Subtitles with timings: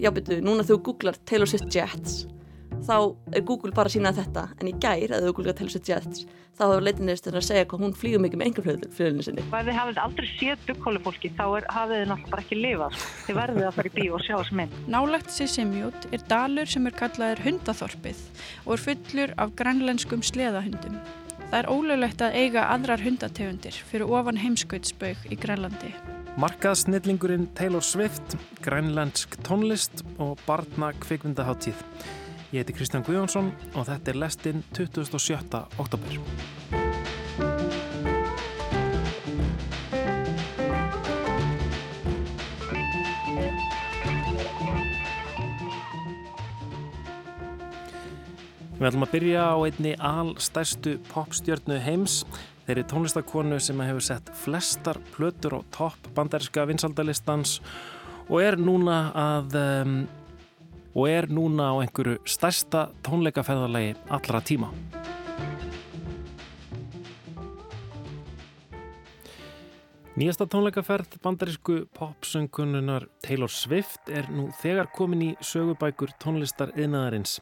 [0.00, 2.26] já betur, núna þú googlar Taylor Swift Jets
[2.86, 2.96] þá
[3.36, 6.24] er Google bara að sína þetta en í gær, að þú googlar Taylor Swift Jets
[6.56, 10.00] þá hefur leitinniðstur að segja hvað hún flýgur mikið með engarflöðinu sinni Ef þið hafið
[10.04, 13.90] aldrei séð dukkólufólki þá er, hafið þið náttúrulega bara ekki lifað þið verðið að fara
[13.90, 18.22] í bíó og sjá þess mynd Nálagt Sisimjút er dalur sem er kallaður hundaþorpið
[18.66, 21.00] og er fullur af grænlenskum sleðahundum.
[21.50, 25.94] Það er ólöglegt að eiga aðrar hundategundir fyrir ofan heimskautsbaug í Grænlandi.
[26.38, 31.82] Markaðsnillingurinn Taylor Swift, grænlensk tónlist og barna kvikmyndaháttíð.
[32.52, 35.64] Ég heiti Kristján Guðjónsson og þetta er lestinn 27.
[35.78, 36.20] oktober.
[48.80, 52.22] Við ætlum að byrja á einni alstærstu popstjörnu heims.
[52.66, 57.58] Þeir eru tónlistakonu sem hefur sett flestar plötur á topp bandaríska vinsaldalistans
[58.28, 59.94] og er núna að um,
[60.94, 64.70] og er núna á einhverju stærsta tónleikaferðarlegi allra tíma.
[70.20, 77.38] Nýjasta tónleikaferð bandarísku popsöngununar Taylor Swift er nú þegar komin í sögubækur tónlistar yðnaðarins.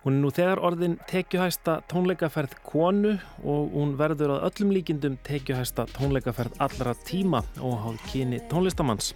[0.00, 3.10] Hún er nú þegar orðin tekjuhæsta tónleikaferð konu
[3.44, 9.12] og hún verður að öllum líkindum tekjuhæsta tónleikaferð allra tíma og hálf kyni tónlistamanns.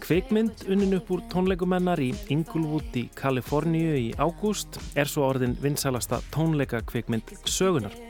[0.00, 6.22] Kveikmynd unnin upp úr tónleikumennar í Inglewood í Kaliforníu í ágúst er svo orðin vinsælasta
[6.32, 8.07] tónleikakveikmynd sögunar.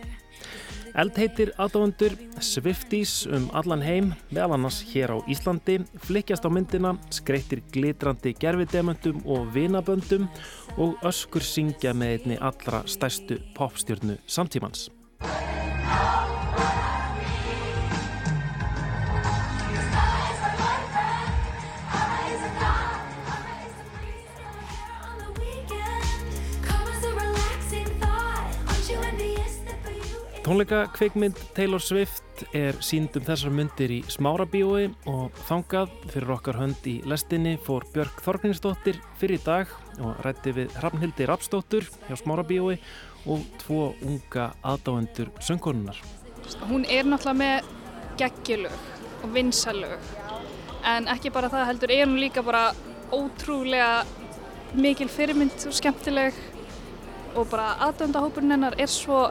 [0.97, 7.65] Eldheitir aðdáðundur Swifties um allan heim, meðal annars hér á Íslandi, flikjast á myndina, skreittir
[7.75, 10.29] glitrandi gerfidemöndum og vinaböndum
[10.79, 14.89] og öskur syngja með einni allra stærstu popstjörnu samtímans.
[30.49, 36.57] Tónleika kveikmynd Taylor Swift er sínd um þessar myndir í Smárabíói og þangað fyrir okkar
[36.57, 39.69] hönd í lestinni fór Björg Þorgninsdóttir fyrir dag
[40.01, 42.79] og rætti við Hrafnhildi Rapsdóttur hjá Smárabíói
[43.29, 46.01] og tvo unga aðdáendur söngkonunar.
[46.65, 47.69] Hún er náttúrulega með
[48.25, 50.11] geggjulög og vinsalög
[50.95, 52.71] en ekki bara það heldur er hún líka bara
[53.13, 53.93] ótrúlega
[54.73, 56.41] mikil fyrirmynd og skemmtileg
[57.37, 59.27] og bara aðdöndahópurinn hennar er svo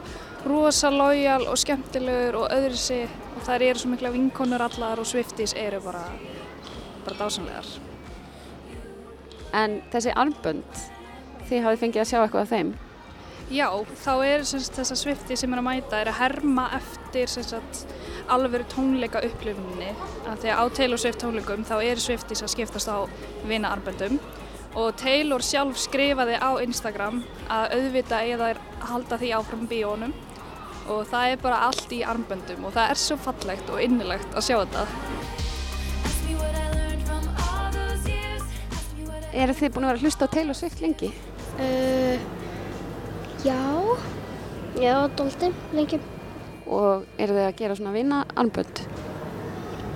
[0.48, 5.06] rosa lojal og skemmtilegur og öðru sig og þær eru svo mikla vinkonur allar og
[5.06, 6.04] Swifties eru bara,
[7.04, 7.68] bara dásanlegar.
[9.56, 10.84] En þessi armbönd,
[11.48, 12.74] þið hafið fengið að sjá eitthvað af þeim?
[13.48, 17.30] Já, þá er þess að Swifties sem er að mæta er að herma eftir
[18.28, 19.88] alveru tónleika upplifunni
[20.28, 23.08] að því að á Taylor Swift tónleikum þá eru Swifties að skiptast á
[23.48, 24.18] vina armböndum
[24.76, 28.50] og Taylor sjálf skrifaði á Instagram að auðvita eða
[28.90, 30.12] halda því áfram bíónum
[30.88, 34.46] og það er bara allt í armböndum og það er svo fallegt og innilegt að
[34.48, 34.86] sjá þetta.
[39.38, 41.10] Eru þið búin að vera að hlusta á Taylor Swift lengi?
[41.58, 42.16] Uh,
[43.44, 43.60] já,
[44.80, 46.00] já, doldi lengi.
[46.68, 48.82] Og eru þið að gera svona vinna armbönd?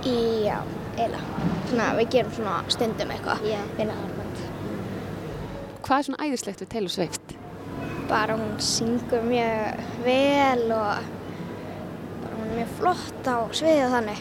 [0.05, 0.59] Já,
[0.95, 1.49] eiginlega.
[1.71, 3.45] Svona, við gerum svona stundum eitthvað,
[3.79, 4.43] vinna armbönd.
[5.83, 7.32] Hvað er svona æðislegt við Taylor Swift?
[8.13, 10.99] Bara hún syngur mjög vel og
[12.21, 14.21] bara hún er mjög flott á sviðið þannig.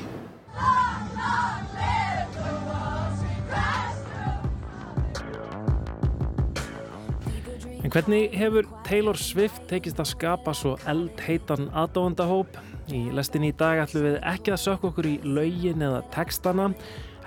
[7.82, 12.56] En hvernig hefur Taylor Swift tekist að skapa svo eldheitan aðdóðandahóp?
[12.96, 16.72] Í lestin í dag ætlum við ekki að sökka okkur í laugin eða textana,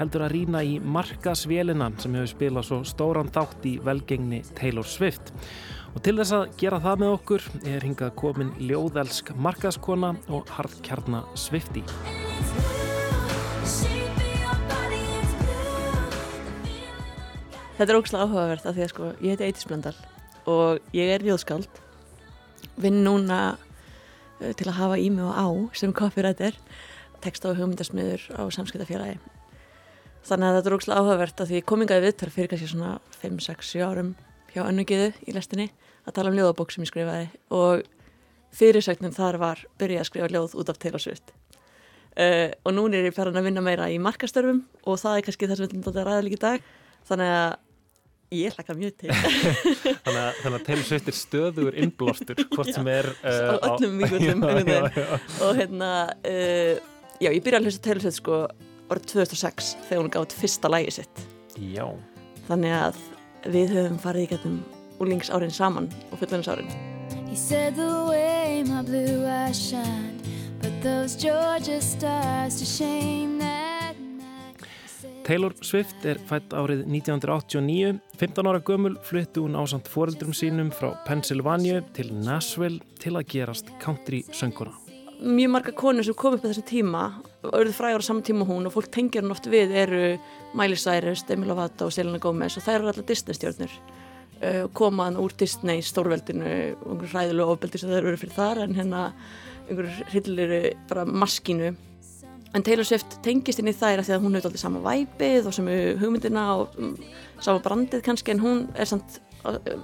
[0.00, 5.36] heldur að rýna í markasvélina sem hefur spilað svo stóran þátt í velgengni Taylor Swift.
[5.94, 11.20] Og til þess að gera það með okkur er hingað komin ljóðelsk markaskona og hardkjarna
[11.38, 11.84] Swifti.
[17.74, 19.94] Þetta er ógslag áhugavert af því að sko ég heiti Eitis Blöndal
[20.50, 21.70] og ég er ljóðskáld.
[22.82, 25.46] Vinn núna uh, til að hafa í mig og á
[25.78, 26.58] sem copywriter
[27.22, 29.20] text á hugmyndasmiður á samskiptafélagi.
[30.26, 32.96] Þannig að þetta er ógslag áhugavert af því ég kom ingaði viðtar fyrir kannski svona
[33.22, 34.14] 5-6-7 árum
[34.54, 35.70] hjá önnugiðu í lestinni
[36.04, 37.84] að tala um ljóðabók sem ég skrifaði og
[38.54, 41.34] fyrirsögnin þar var byrjað að skrifa ljóð út af Taylor Swift.
[42.14, 45.48] Uh, og núna er ég færðan að vinna meira í markastörfum og það er kannski
[45.50, 46.68] það sem við ætlum að ræða líka í dag.
[47.08, 47.56] Þannig að
[48.34, 49.10] ég hlaka mjög til.
[50.04, 53.54] Þannig, að, þannig að Taylor Swift er stöður innblástur hvort Já, sem er uh, á
[53.72, 56.72] öllum mingundum og hérna uh,
[57.22, 58.40] já ég byrjaði að hlusta Taylor Swift sko
[58.92, 61.26] árið 2006 þegar hún gátt fyrsta lægi sitt.
[61.58, 61.86] Já.
[62.48, 63.02] Þannig að
[63.54, 64.58] við höfum farið í getum
[65.00, 66.68] úlingsárin saman og fullanisárin.
[67.34, 70.22] He said the way my blue eyes shined
[70.62, 74.62] Put those Georgia stars to shame that night
[75.26, 80.92] Taylor Swift er fætt árið 1989 15 ára gömul flyttu hún ásand foreldrum sínum frá
[81.08, 84.72] Pennsylvania til Nashville til að gerast country sönguna
[85.18, 87.02] Mjög marga konur sem kom upp á þessu tíma
[87.42, 90.04] auðvitað frægur á saman tíma hún og fólk tengir hann oft við eru
[90.54, 93.74] Miley Cyrus, Demi Lovato og Selena Gomez og þær eru alltaf Disney stjórnur
[94.42, 98.78] uh, komaðan úr Disney stórveldinu og einhverju hræðilegu ofbeldi sem það eru fyrir þar en
[98.78, 99.02] hérna
[99.68, 101.74] einhverju hrylliru bara maskínu.
[102.54, 105.48] En Taylor Swift tengist inn í þær að því að hún hefur alltaf sama væpið
[105.50, 106.92] og sama hugmyndina og um,
[107.42, 109.18] sama brandið kannski en hún er samt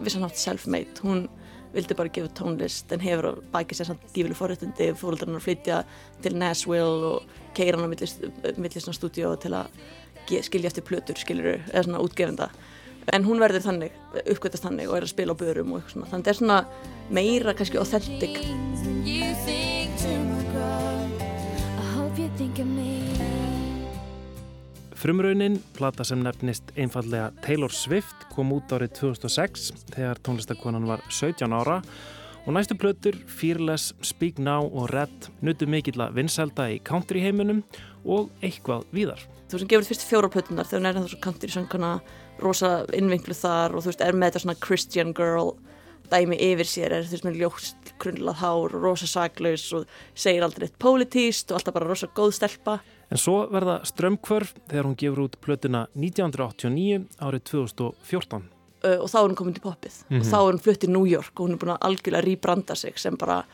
[0.05, 1.03] vissanátt self-made.
[1.03, 1.27] Hún
[1.75, 5.83] vildi bara gefa tónlist en hefur bækið sér samt gífileg forrættindi fólkdrarnar að flytja
[6.23, 9.71] til Nashville og keira hann á millist stúdíu til að
[10.31, 12.51] skilja eftir plötur skiluru, eða svona útgefenda
[13.13, 13.93] en hún verður þannig,
[14.23, 16.41] uppgötast þannig og er að spila á börum og eitthvað svona þannig að það er
[16.41, 16.61] svona
[17.11, 18.35] meira kannski authentic
[25.01, 31.49] Frumraunin, plata sem nefnist einfallega Taylor Swift kom út árið 2006 þegar tónlistakonan var 17
[31.57, 31.79] ára
[32.45, 37.65] og næstu plötur Fearless, Speak Now og Red nutu mikill að vinselda í country heiminum
[38.05, 39.25] og eitthvað víðar.
[39.51, 41.97] Þú sem gefur fyrst fjóra plötunar þegar hún er þessu country sönguna
[42.39, 45.57] rosa innvinklu þar og þú veist er með þetta svona Christian girl
[46.11, 50.45] dæmi yfir sér, er þú veist með ljóst krunlað hár og rosa saglaus og segir
[50.47, 52.79] aldrei eitt politíst og alltaf bara rosa góð stelpa.
[53.11, 58.47] En svo verða strömmkvörf þegar hún gefur út plötuna 1989 árið 2014.
[58.81, 60.21] Uh, og þá er hún komin til poppið mm -hmm.
[60.21, 60.31] og mhm.
[60.33, 62.99] þá er hún flutt í New York og hún er búin að algjörlega rýbranda sig
[62.99, 63.45] sem bara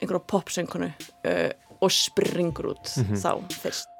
[0.00, 0.90] einhverja popsöngkonu
[1.24, 1.50] uh,
[1.80, 3.16] og springur út mm -hmm.
[3.16, 3.97] þá fyrst.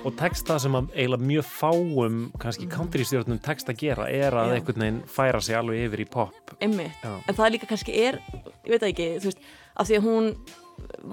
[0.00, 2.72] Og texta sem að eiginlega mjög fáum kannski mm.
[2.72, 4.54] countrystjórnum text að gera er að Já.
[4.56, 7.02] einhvern veginn færa sig alveg yfir í pop Einmitt.
[7.04, 9.44] en það líka kannski er ég veit ekki, þú veist,
[9.76, 10.30] af því að hún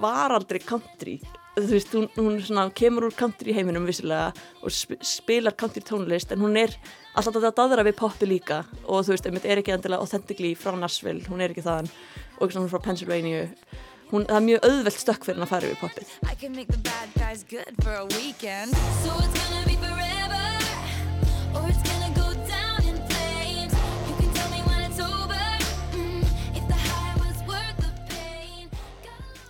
[0.00, 1.18] var aldrei country
[1.58, 4.30] þú veist, hún, hún svona, kemur úr country heiminum vissilega
[4.62, 6.72] og spilar country tónlist en hún er
[7.18, 10.72] alltaf að daðra við poppi líka og þú veist, einmitt er ekki endilega authentically frá
[10.78, 11.92] Nashville, hún er ekki þaðan
[12.38, 13.44] og ekki svona frá Pennsylvania
[14.12, 16.06] hún, það er mjög auðvelt stökk fyrir hann að fara yfir poppið.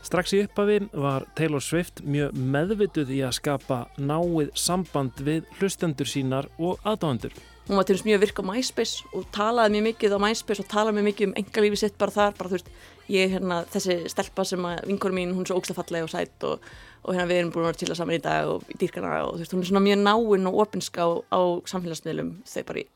[0.08, 6.08] Strax í upphafi var Taylor Swift mjög meðvituð í að skapa náið samband við hlustendur
[6.08, 7.34] sínar og aðdáðandur.
[7.68, 10.68] Hún var til þess mjög virk á MySpace og talaði mjög mikið á MySpace og
[10.72, 12.70] talaði mjög mikið um engalífi sitt bara þar, bara þú veist,
[13.12, 16.64] ég hérna, þessi stelpa sem að vinkorum mín, hún er svo ógslafallega og sætt og,
[17.04, 19.10] og hérna við erum búin að vera til að saman í dag og í dýrkana
[19.26, 22.82] og þú veist, hún er svona mjög náinn og opinska á, á samfélagsmiðlum þegar bara
[22.82, 22.86] í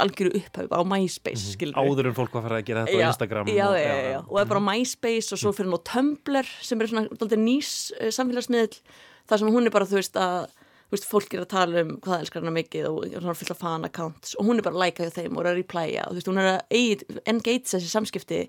[0.00, 1.76] algjöru upphauð á MySpace mm skilur.
[1.76, 3.52] Áður en fólk var að fara að gera þetta já, á Instagram.
[3.52, 5.76] Já, og, já, já, já, og það er bara á MySpace og svo fyrir hún
[5.76, 8.80] á Tumblr sem er svona nýs uh, samfélagsmiðl
[9.28, 10.48] þar sem hún er bara, þú veist, að
[10.96, 13.88] veist, fólk er að tala um hvað elskar hana mikið og svona fullt af fan
[13.88, 16.30] accounts og hún er bara að læka þeim og er að replaya og þú veist,
[16.32, 18.42] hún er að engage þessi samskipti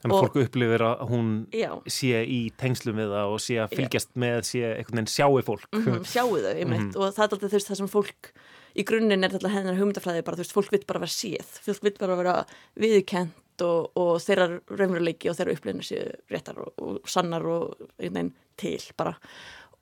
[0.00, 1.70] Þannig að fólk upplifir að hún já.
[1.92, 4.20] sé í tengslum við það og sé að fylgjast já.
[4.22, 5.66] með, sé einhvern veginn sjáu fólk.
[5.74, 6.96] Mm -hmm, sjáu þau, ég meit, mm -hmm.
[6.96, 8.30] og það er alltaf þess, það sem fólk,
[8.72, 11.82] í grunninn er alltaf hennar hugmyndafræði bara, þú veist, fólk vil bara vera séð, fólk
[11.84, 12.46] vil bara vera
[12.80, 18.14] viðkent og, og þeirra raunveruleiki og þeirra upplifinu séu réttar og, og sannar og einhvern
[18.14, 19.14] veginn til bara.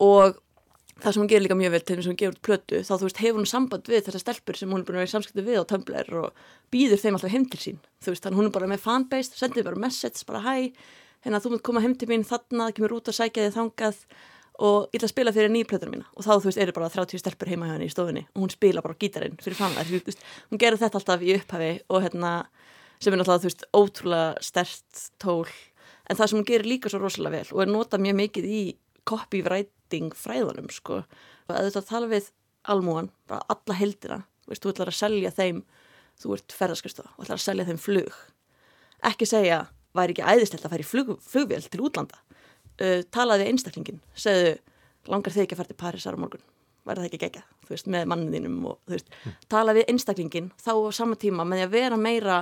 [0.02, 0.34] Og
[0.98, 2.92] það sem hún gerir líka mjög vel til þess að hún gefur út plötu þá
[2.92, 5.12] þú veist hefur hún samband við þessar stelpur sem hún er búin að vera í
[5.14, 6.28] samskiptu við á Tumblr og
[6.74, 9.66] býður þeim alltaf heim til sín þú veist þannig hún er bara með fanbase, sendir
[9.68, 10.56] bara message bara hæ,
[11.22, 14.02] hérna þú mútt koma heim til mín þarna, kemur út og sækja þig þangað
[14.58, 17.22] og ég ætla að spila fyrir nýplötur mína og þá þú veist eru bara 30
[17.22, 19.86] stelpur heima hjá henni í stofunni og hún spila bara gítarinn fyrir framlega
[20.50, 22.32] hún gerir þetta alltaf í upphafi og hérna
[26.08, 28.62] en það sem hún gerir líka svo rosalega vel og er notað mjög mikið í
[29.88, 31.04] copywriting fræðanum sko.
[31.48, 32.30] Og að þetta tala við
[32.68, 35.62] almúan, bara alla heldina veist, þú ætlar að selja þeim
[36.18, 38.14] þú ert ferðarskristofa og ætlar að selja þeim flug.
[39.04, 42.18] Ekki segja, væri ekki æðislegt að í flug, flugvél til útlanda?
[42.78, 44.58] Uh, talaði einstaklingin segðu,
[45.08, 46.44] langar þig ekki að fara til Paris ára morgun?
[46.86, 49.38] Væri það ekki gegja, þú veist, með manninum og þú veist, mm.
[49.50, 52.38] talaði einstaklingin þá á sama tíma með að vera meira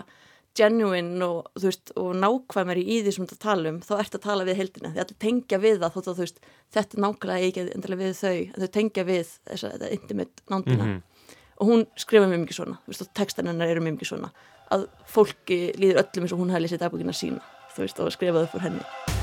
[0.57, 4.47] genuine og, veist, og nákvæmari í því sem þú tala um þá ert að tala
[4.49, 6.41] við heldina, ætla að tengja við það þótt að veist,
[6.77, 10.85] þetta nákvæmlega ekki endilega við þau, þau tengja við þessa, þetta intimate nándina.
[10.85, 11.35] Mm -hmm.
[11.57, 14.33] og hún skrifa mjög mikið svona, veist, og textan hennar eru mjög mikið svona
[14.71, 17.43] að fólki líður öllum eins og hún hefði lýsið dagbúkina sína
[17.77, 19.16] og skrifaði fyrir henni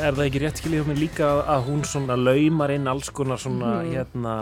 [0.00, 3.80] er það ekki rétt skiljið mér líka að hún svona laumar inn alls konar svona
[3.82, 3.92] Mhm.
[3.94, 4.34] hérna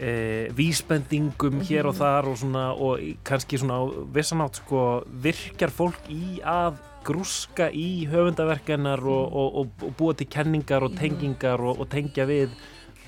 [0.00, 3.80] e, vísbendingum hér og þar og svona og kannski svona
[4.14, 10.26] vissanátt sko virkjar fólk í að grúska í höfundaverkennar og, og, og, og búa til
[10.26, 12.48] kenningar og tengingar og, og tengja við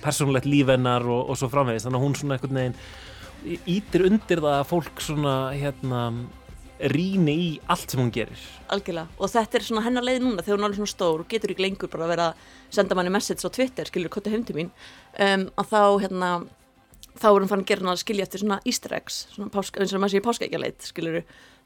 [0.02, 4.58] persónulegt lífennar og, og svo framvegist þannig að hún svona einhvern veginn ítir undir það
[4.60, 6.02] að fólk svona hérna
[6.90, 8.46] rýni í allt sem hún gerir.
[8.74, 9.12] Algjörlega.
[9.18, 11.52] Og þetta er svona hennar leið núna þegar hún er alveg svona stór og getur
[11.54, 12.48] ekki lengur bara að vera að
[12.78, 14.72] senda manni message á Twitter skilur kottu heim til mín.
[15.18, 16.32] Um, að þá hérna
[17.18, 19.82] þá er hún fann að gera hann að skilja eftir svona easter eggs svona páska,
[19.82, 21.18] eins og maður sé í páskaækjaleit skilur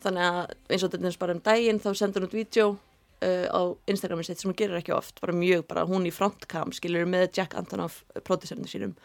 [0.03, 0.41] þannig að
[0.75, 4.27] eins og þetta er bara um daginn þá sendur hún út vídeo uh, á Instagramin
[4.27, 7.57] sitt sem hún gerir ekki oft bara mjög bara hún í frontcam skilur með Jack
[7.59, 8.97] Antonoff producerinu sínum.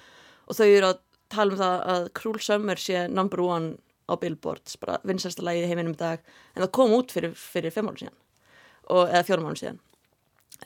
[0.49, 1.01] Og þau eru að
[1.31, 3.77] tala um það að Cruel Summer sé number one
[4.11, 6.19] á billboards, bara vinsasta lagið í heiminum í dag
[6.55, 8.17] en það kom út fyrir, fyrir fimm árum síðan
[8.91, 9.79] og, eða fjórum árum síðan.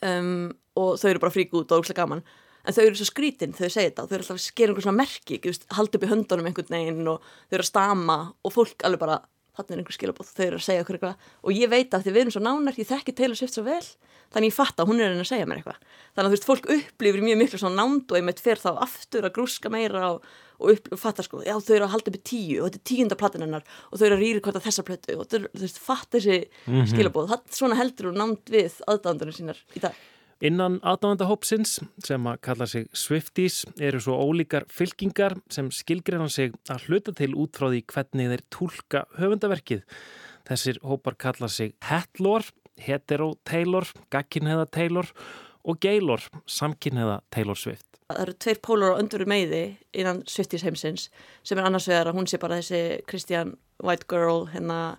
[0.02, 2.25] Um, og þau eru bara frík út og ógslag gaman.
[2.66, 4.86] En þau eru svo skrítin þegar þau segja þetta þau eru alltaf að skera einhver
[4.88, 5.38] svona merki
[5.78, 9.20] haldi upp í höndunum einhvern veginn og þau eru að stama og fólk alveg bara
[9.56, 11.30] þarna er einhver skilabóð, þau eru að segja okkur eitthvað.
[11.46, 13.86] Og ég veit að því við erum svo nánar, ég þekki Taylor Swift svo vel
[14.34, 15.78] þannig ég fatt að hún er að segja mér eitthvað.
[16.16, 19.28] Þannig að þú veist, fólk upplifir mjög miklu svona nánd og einmitt fer þá aftur
[19.28, 20.25] að grúska meira og,
[20.60, 22.88] og, og fattar sko, já þau eru að halda upp í tíu og þetta er
[22.92, 25.50] tíunda platin hennar og þau eru að rýri hvort að þessa plötu og þau eru,
[25.56, 26.86] þú veist, fatt þessi Mhm.
[26.94, 29.94] skilabóð, það, svona heldur hún nánd við aðdándunum sínar í dag
[30.42, 36.90] Innan aðdáðandahópsins sem að kalla sig Swifties eru svo ólíkar fylkingar sem skilgreina sig að
[36.90, 39.84] hluta til út frá því hvernig þeir tólka höfundaverkið.
[40.46, 42.44] Þessir hópar kalla sig Hetlor,
[42.78, 45.08] Hetero Taylor, Gagkinheða Taylor
[45.65, 47.86] og Gaylor, Samkinheða Taylor Swift.
[48.05, 49.63] það eru tveir pólur á önduru meiði
[49.98, 51.07] innan Swifties heimsins
[51.43, 54.98] sem er annars vegar að hún sé bara þessi Christian White Girl hérna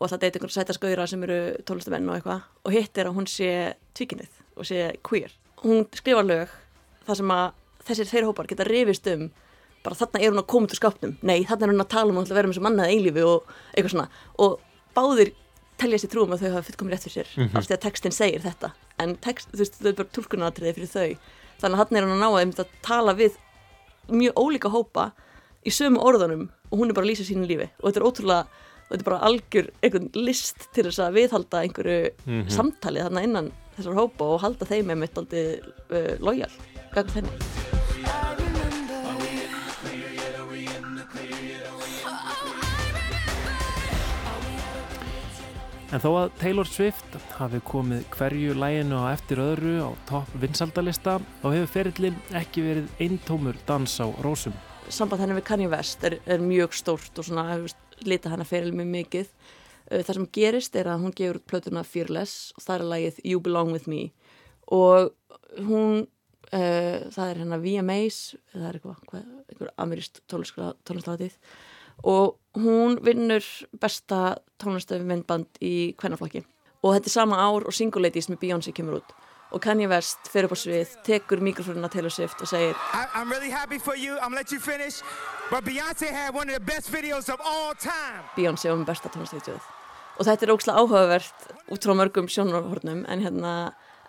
[0.00, 3.18] og það deyta einhvern sæta skauðra sem eru tólestamenn og eitthvað og hitt er að
[3.18, 3.50] hún sé
[3.98, 5.34] tvíkinnið og sé queer.
[5.60, 6.56] Hún skrifar lög
[7.04, 7.46] þar sem að
[7.90, 9.28] þessir þeir hópar geta rifist um
[9.84, 12.12] bara þarna er hún að koma út úr skápnum nei, þarna er hún að tala
[12.12, 14.08] um að vera með sem mannaði einlífi og eitthvað svona
[14.44, 14.58] og
[14.96, 15.32] báðir
[15.80, 17.56] telja sér trúum að þau hafa fullkomið rétt fyrir sér Mhm.
[17.56, 20.92] af því að textin segir þetta en text, þú veist, þau er bara tólkunatriði fyrir
[20.94, 21.10] þau
[21.60, 23.36] þannig að hann er hann að ná að, einmitt að tala við
[24.10, 25.10] mjög ólíka hópa
[25.66, 28.46] í sömu orðunum og hún er bara að lýsa sínu lífi og þetta er ótrúlega
[28.90, 32.48] þetta er bara algjör einhvern list til þess að viðhalda einhverju Mhm.
[32.50, 35.60] samtali þarna innan þessar hópa og halda þeim með mitt aldrei
[35.90, 36.50] uh, lojal
[36.92, 37.79] gagn þenni
[45.90, 51.16] En þó að Taylor Swift hafi komið hverju læginu á eftir öðru á topp vinsaldalista
[51.40, 54.54] þá hefur ferillin ekki verið eintómur dans á rósum.
[54.86, 57.58] samband henni við Kanye West er, er mjög stórt og svona
[58.06, 59.34] lita henni fyrir mjög mikið.
[59.90, 63.74] Það sem gerist er að hún gefur plötuna Fearless og það er lagið You Belong
[63.74, 64.12] With Me.
[64.70, 65.10] Og
[65.58, 68.20] hún uh, það er hérna VMAs
[68.54, 71.34] það er eitthvað, hvað, einhver ameríst tónlistáðið
[72.02, 73.44] og hún vinnur
[73.80, 76.44] besta tónlistöfumindband í kvennaflokki
[76.82, 79.16] og þetta er sama ár og Single Ladies með Beyoncé kemur út
[79.50, 83.50] og Kanye West fer upp á svið, tekur mikrofónuna Taylor Swift og segir I'm really
[83.50, 84.14] happy for you.
[84.18, 85.02] I'm gonna let you finish.
[85.50, 88.22] But Beyonce had one of the best videos of all time.
[88.36, 89.62] Beyoncé var með besta tónlistöfutjóð
[90.20, 93.54] og þetta er ógslag áhugavert út frá mörgum sjónarhornum en hérna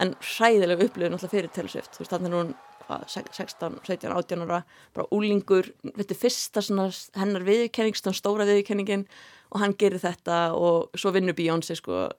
[0.02, 2.54] en hræðilega upplifun alltaf fyrir Taylor Swift þú veist þannig er hún
[2.92, 4.64] hvað, 16, 17, 18 ára
[4.96, 9.08] bara úlingur, þetta er fyrsta svona hennar viðurkenning, svona stóra viðurkenningin
[9.52, 12.10] og hann gerir þetta og svo vinnur Beyoncé sko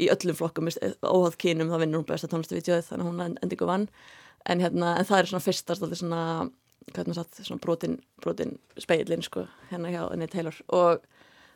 [0.00, 0.70] í öllum flokkum,
[1.04, 3.88] óháð kynum þá vinnur hún besta tónlistavítjóð þannig að hún endi ykkur vann.
[4.48, 6.22] En, hérna, en það er svona fyrsta stolti svona,
[6.94, 10.56] hvernig satt, svona brotin, brotin speilin sko, hérna hjá henni Taylor.
[10.74, 11.04] Og,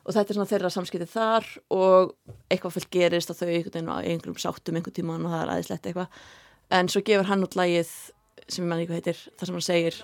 [0.05, 2.13] og þetta er svona þeirra samskipti þar og
[2.53, 5.55] eitthvað fullt gerist og þau einhvern veginn á einhverjum sáttum einhvern tíman og það er
[5.55, 6.21] aðeinslegt eitthvað.
[6.77, 7.95] En svo gefur hann út lagið
[8.49, 9.97] sem ég manni hvað heitir, það sem hann segir.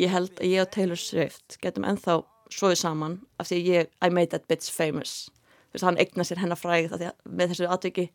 [0.00, 3.92] Ég held að ég og Taylor Swift getum ennþá svoðið saman af því að ég,
[4.00, 5.28] I made that bitch famous.
[5.68, 8.08] Þú veist, hann eignar sér hennar fræg með þessu atviki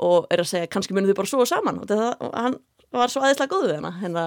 [0.00, 1.80] og er að segja kannski munum þau bara svoða saman.
[1.82, 2.58] Og, það, og hann
[2.96, 4.24] var svo aðeinslega góð við hennar hérna,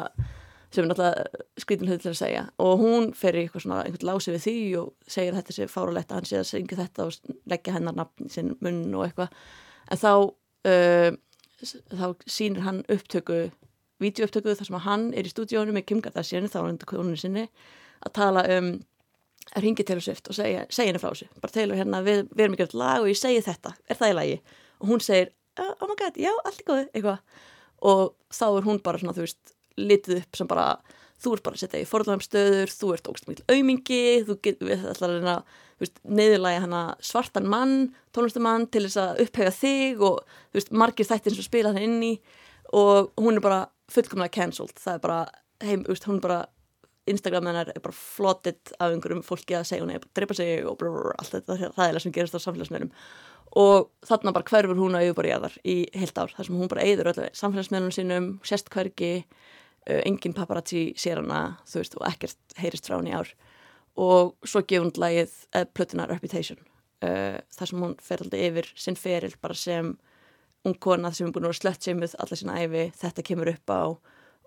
[0.74, 2.44] sem er náttúrulega skrítin hlut til að segja.
[2.64, 5.68] Og hún fer í eitthvað svona einhvern lási við því og segir að þetta sé
[5.72, 9.06] fáralegt að hann sé að syngja þetta og leggja hennar nafn í sinn munn og
[9.08, 9.36] eitthvað.
[9.94, 11.12] En þá uh,
[11.64, 13.46] þá sýnir hann upptöku
[14.04, 17.20] vídeouptöku þar sem að hann er í stúdíónu með Kim Kardashian, þá er hann konunni
[17.20, 17.46] sinni
[18.04, 18.74] að tala um
[19.54, 21.30] að ringi Taylor Swift og segja, segja henni frá þessu.
[21.44, 24.14] Bara Taylor hérna, við, við erum ekki alltaf lag og ég segi þetta, er það
[24.14, 24.38] í lagi?
[24.80, 27.44] Og hún segir, oh my god, já, allt er góð eitthvað,
[27.92, 28.04] og
[28.34, 30.68] þá er hún bara svona, þú veist litið upp sem bara
[31.24, 34.88] þú ert bara að setja í forðvæmstöður, þú ert ógst mikil aumingi, þú getur við
[34.92, 35.36] ætlar að reyna
[36.04, 37.78] neðurlægi hana svartan mann,
[38.16, 42.04] tónlistamann til þess að upphega þig og þú veist, margir þættir sem spila það inn
[42.08, 42.14] í
[42.74, 43.62] og hún er bara
[43.92, 45.20] fullkomlega cancelled, það er bara
[45.64, 46.42] heim, veist, hún er bara
[47.10, 50.38] Instagram hennar er bara flottitt af einhverjum fólki að segja hún er bara að drepa
[50.40, 52.94] sig og brrr, allt þetta ræðilega sem gerist á samfélagsmeðlum
[53.60, 57.12] og þarna bara hverfur hún að yfirborðiðar í heilt ár, þar sem hún bara eigður
[57.12, 59.12] öllu samfélagsmeðlunum sínum, sérst hvergi
[59.86, 63.34] engin paparazzi sér hana þú veist, og ekkert heyrist frá hún í ár.
[64.00, 66.60] Og svo gefur hún lagið uh, Plötuna Reputation.
[67.04, 69.94] Uh, þar sem hún fer alltaf yfir sinn feril bara sem
[70.64, 73.74] ung kona sem er búin að vera slött seimuð alla sína æfi, þetta kemur upp
[73.74, 73.84] á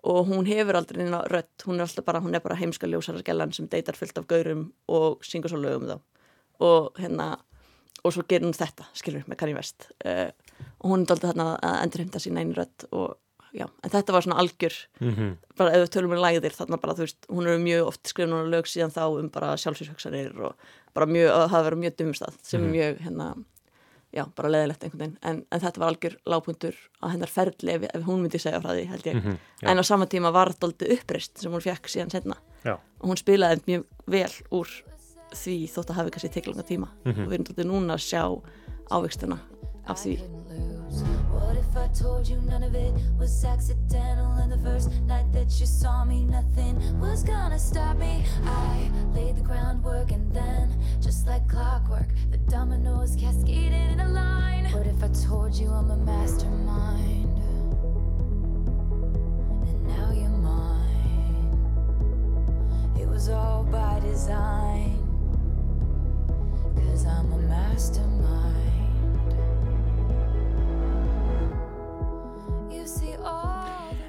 [0.07, 3.97] og hún hefur aldrei neina rött hún er alltaf bara, bara heimska ljósarargellan sem deytar
[3.97, 5.97] fullt af gaurum og syngur svo lögum þá.
[6.65, 7.35] Og hérna
[8.05, 9.89] og svo gerir hún þetta, skilur, með Kanye West.
[10.01, 10.29] Uh,
[10.81, 13.17] og hún er alltaf þarna að endurheimta sín einu rött og
[13.53, 15.35] já, en þetta var svona algjör mm -hmm.
[15.57, 18.33] bara ef við tölum um lægðir þarna bara, þú veist, hún er mjög oft skrifin
[18.33, 20.55] hún lög síðan þá um bara sjálfsvíshugsanir og
[20.93, 22.71] bara mjög, að það verður mjög dumstað sem mm -hmm.
[22.71, 23.35] mjög, hérna
[24.13, 27.81] já, bara leðilegt einhvern veginn, en, en þetta var algjör lágpuntur á hennar ferli ef,
[27.93, 29.37] ef hún myndi segja frá því, held ég, mm -hmm,
[29.69, 32.73] en á sama tíma var þetta aldrei uppreist sem hún fekk síðan setna já.
[32.99, 34.67] og hún spilaði mjög vel úr
[35.35, 37.21] því þótt að hafi kannski teklanga tíma Mhm.
[37.21, 38.41] og við erum aldrei núna að sjá
[38.89, 39.39] ávegstuna
[39.87, 40.19] af því
[41.39, 44.31] What if I told you none of it was accidental?
[44.33, 48.25] And the first night that you saw me nothing was gonna stop me.
[48.43, 54.65] I laid the groundwork and then just like clockwork the dominoes cascaded in a line.
[54.73, 57.37] What if I told you I'm a mastermind?
[59.67, 61.53] And now you're mine.
[62.99, 64.97] It was all by design.
[66.75, 68.66] Cause I'm a mastermind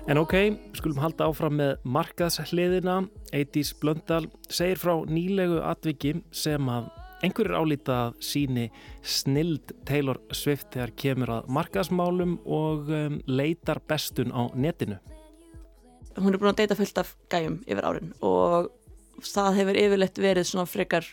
[0.08, 0.32] En ok,
[0.72, 2.94] skulum halda áfram með markaðshliðina.
[3.36, 6.86] Eidís Blöndal segir frá nýlegu atviki sem að
[7.26, 8.64] einhverjir álíta að síni
[9.04, 14.96] snild Taylor Swift þegar kemur að markaðsmálum og um, leitar bestun á netinu.
[16.16, 18.72] hún er búin að deyta fullt af gæjum yfir árin og
[19.22, 21.04] það hefur yfirleitt verið svona frekar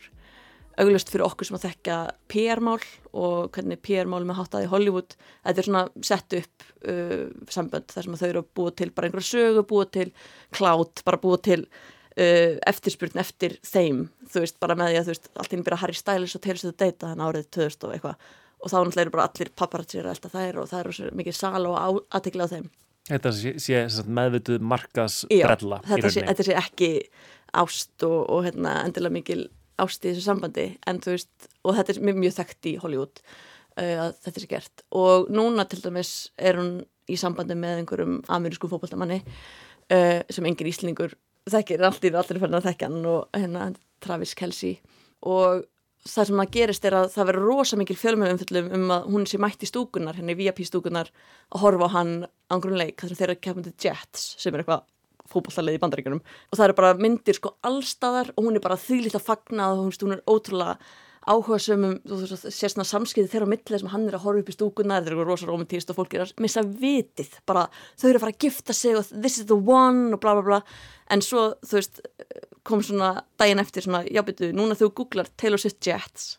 [0.81, 1.97] auglust fyrir okkur sem að þekka
[2.31, 2.79] PR-mál
[3.15, 5.15] og hvernig PR-málum er háttað í Hollywood.
[5.45, 8.89] Þetta er svona sett upp uh, sambönd þar sem að þau eru að búa til
[8.95, 10.07] bara einhverja sögu, búa til
[10.55, 15.15] klát, bara búa til uh, eftirspurn eftir þeim, þú veist, bara með því að þú
[15.15, 17.95] veist, allt inn byrja Harry Styles og Taylor Swift að deyta þannig árið 2000 og
[17.97, 18.31] eitthvað.
[18.65, 21.37] Og þá náttúrulega eru bara allir paparazzi að elta þær og það er rosa mikið
[21.37, 22.69] sal og aðtekla á þeim.
[23.05, 26.23] Þetta sé, sé meðvituð Já, markaðsbrella í rauninni.
[26.31, 26.87] þetta sé ekki
[27.55, 29.43] ást og, og hérna, endilega mikil
[29.81, 33.21] ást í þessu sambandi en þú veist, og þetta er mjög, mjög þekkt í Hollywood
[33.21, 34.85] uh, að þetta sé gert.
[34.95, 36.73] Og núna til dæmis er hún
[37.11, 41.15] í sambandi með einhverjum amerísku fótballtamanni uh, sem engin íslingur
[41.51, 43.69] þekkir, allir, allir fann að þekka hann og hérna
[44.03, 44.77] Travis Kelce.
[45.25, 45.65] Og
[46.05, 49.39] það sem að gerist er að það verður rosa mikil fjölmjölumfyllum um að hún sé
[49.41, 51.09] mætt í stúkunar, henni VIP stúkunar
[51.49, 54.63] að horfa á hann á einhverjum leik þar sem þeirra kemur til Jets sem er
[54.63, 54.85] eitthvað
[55.31, 56.21] fótballtalið í bandaríkjunum.
[56.51, 59.83] Og það eru bara myndir sko allstaðar og hún er bara þýlitt að fagna og
[59.85, 60.77] hún, er ótrúlega
[61.25, 64.43] áhuga sömum, þú veist, sér svona samskipti þeirra á milli sem hann er að horfa
[64.43, 67.31] upp í stúkunar þetta er eitthvað rosa romantíst og fólk er að missa vitið.
[67.49, 67.65] Bara
[67.97, 70.45] þau eru að fara að gifta sig og this is the one og bla bla
[70.45, 70.59] bla.
[71.09, 72.01] En svo þú veist
[72.65, 73.11] kom svona
[73.41, 76.35] daginn eftir svona, já betur, núna þú googlar Taylor Swift Jets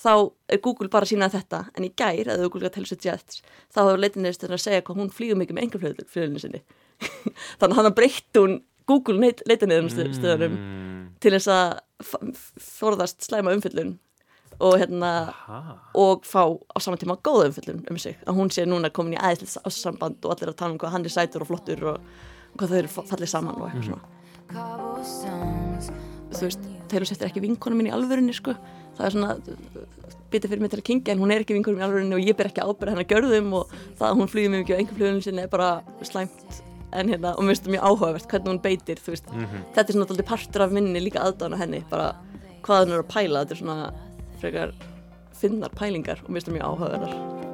[0.00, 1.64] þá er Google bara að sína þetta.
[1.76, 3.42] En í gær, eða þú googlar Taylor Swift Jets
[3.74, 6.62] þá hefur leitinist að segja hvað hún flýgur mikið með engarflöðinu sinni
[7.60, 8.58] þannig að hann breytt hún
[8.90, 11.08] Google leitinniðum stöðunum Mm.
[11.22, 11.80] til þess að
[12.60, 13.94] forðast slæma umfyllun
[14.60, 15.74] og hérna Aha.
[15.96, 19.20] og fá á saman tíma góða umfyllun um sig að hún sé núna komin í
[19.20, 22.00] aðeinslega ásamband og allir að tala um hvað hann er sætur og flottur og
[22.58, 24.04] hvað þau eru fa- fallið saman og eitthvað svona
[24.50, 25.90] cobblestones
[26.34, 28.52] þú veist, Taylor Swift er ekki vinkona mín í alvörunni sko,
[28.98, 29.34] það er svona
[30.30, 32.26] bitið fyrir mig til að kingja en hún er ekki vinkona mín í alvörunni og
[32.28, 34.98] ég ber ekki ábyrð hennar gjörðum og það að hún flýði mjög mikið á einhver
[35.00, 35.70] fluginu sinni er bara
[36.06, 36.60] slæmt
[36.92, 39.28] en hérna, og mér finnst það mjög áhugavert hvernig hún beitir, þú veist,
[39.74, 42.08] þetta er svona alltaf partur af minni líka aðdáðan á henni, bara
[42.66, 43.92] hvað hún er að pæla, þetta er svona
[44.40, 44.74] frekar
[45.40, 47.49] finnar pælingar og mér finnst það mjög áhugaverðar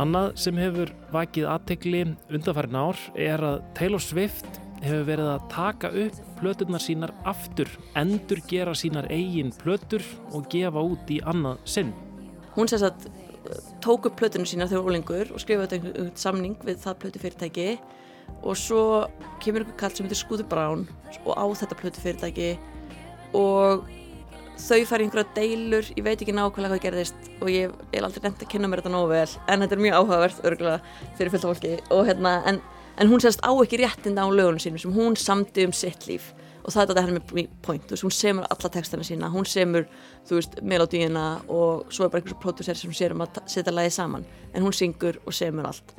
[0.00, 1.98] Annað sem hefur vakið aðtegli
[2.32, 7.68] undanfærin ár er að Taylor Swift hefur verið að taka upp plöturnar sínar aftur,
[8.00, 11.92] endur gera sínar eigin plötur og gefa út í annað sinn.
[12.54, 13.10] Hún sem sagt
[13.84, 17.68] tók upp plötunum sína þegar ólingur og skrifaði einhvern samning við það plötufyrirtæki
[18.40, 18.82] og svo
[19.44, 20.86] kemur einhver kall sem heitir Skúður Brán
[21.26, 22.50] og á þetta plötufyrirtæki
[23.36, 23.84] og
[24.60, 28.44] þau fari einhverja deilur, ég veit ekki nákvæmlega hvað gerðist og ég er aldrei nefnt
[28.44, 31.72] að kynna mér þetta nógu vel en þetta er mjög áhugavert örgulega fyrir fylgta fólki.
[31.94, 32.60] Og hérna en,
[33.00, 36.30] en hún sérst á ekki réttinda á lögunum sínum sem hún samdi um sitt líf.
[36.60, 39.46] Og það er þetta henni með point, þú veist, hún semur alla textana sína, hún
[39.48, 39.86] semur,
[40.28, 43.96] þú veist, melodíina og svo er bara einhversu pródúser sem sér um að setja lagið
[43.96, 45.94] saman, en hún syngur og semur allt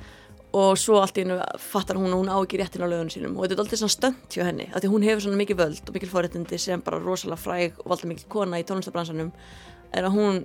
[0.51, 3.37] og svo allt í hennu fattar hún að hún á ekki réttin á lögunum sínum.
[3.37, 5.57] Og þetta er alltaf svona stönd hjá henni, af því að hún hefur svona mikið
[5.61, 9.29] völd og mikil forréttindi sem bara rosalega fræg og valda mikil kona í tónlistabransanum
[9.95, 10.35] er að hún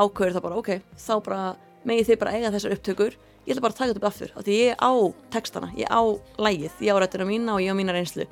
[0.00, 1.40] ákveður það bara, ok, þá bara
[1.84, 3.12] megið þið bara eiga þessar upptökur.
[3.44, 4.92] Ég ætla bara að taka þetta upp aftur, af því ég á
[5.32, 6.02] textana, ég á
[6.40, 8.24] lægið, ég á rættina mína og ég á mína reynslu.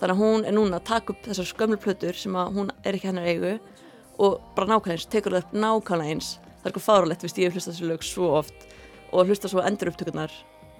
[0.00, 2.92] Þannig að hún er núna að taka upp þessar skömmlu plötur sem að hún er
[2.96, 3.52] ekki hennar eigu
[4.18, 6.28] og bara nákvæmlega eins, tekur það upp nákvæmlega eins.
[6.64, 6.68] Það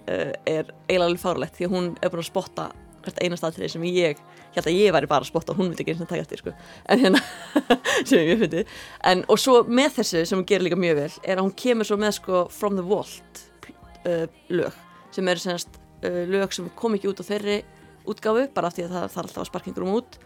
[0.08, 2.70] uh, er eiginlega alveg fáralegt því að hún er búin að spotta
[3.04, 4.20] hvert einast aðtrið sem ég
[4.54, 6.40] held að ég væri bara að spotta og hún myndi ekki eins og taka eftir
[6.40, 6.54] sko.
[6.88, 7.20] en hérna,
[8.08, 8.64] sem ég fyndi.
[9.04, 11.88] En, og svo með þessu sem hún gerir líka mjög vel er að hún kemur
[11.88, 13.42] svo með sko From the Vault
[14.08, 14.78] uh, lög
[15.14, 17.60] sem eru semst uh, lög sem kom ekki út á þeirri
[18.08, 20.18] útgáfu bara af því að það þarf alltaf að sparka einhverjum út.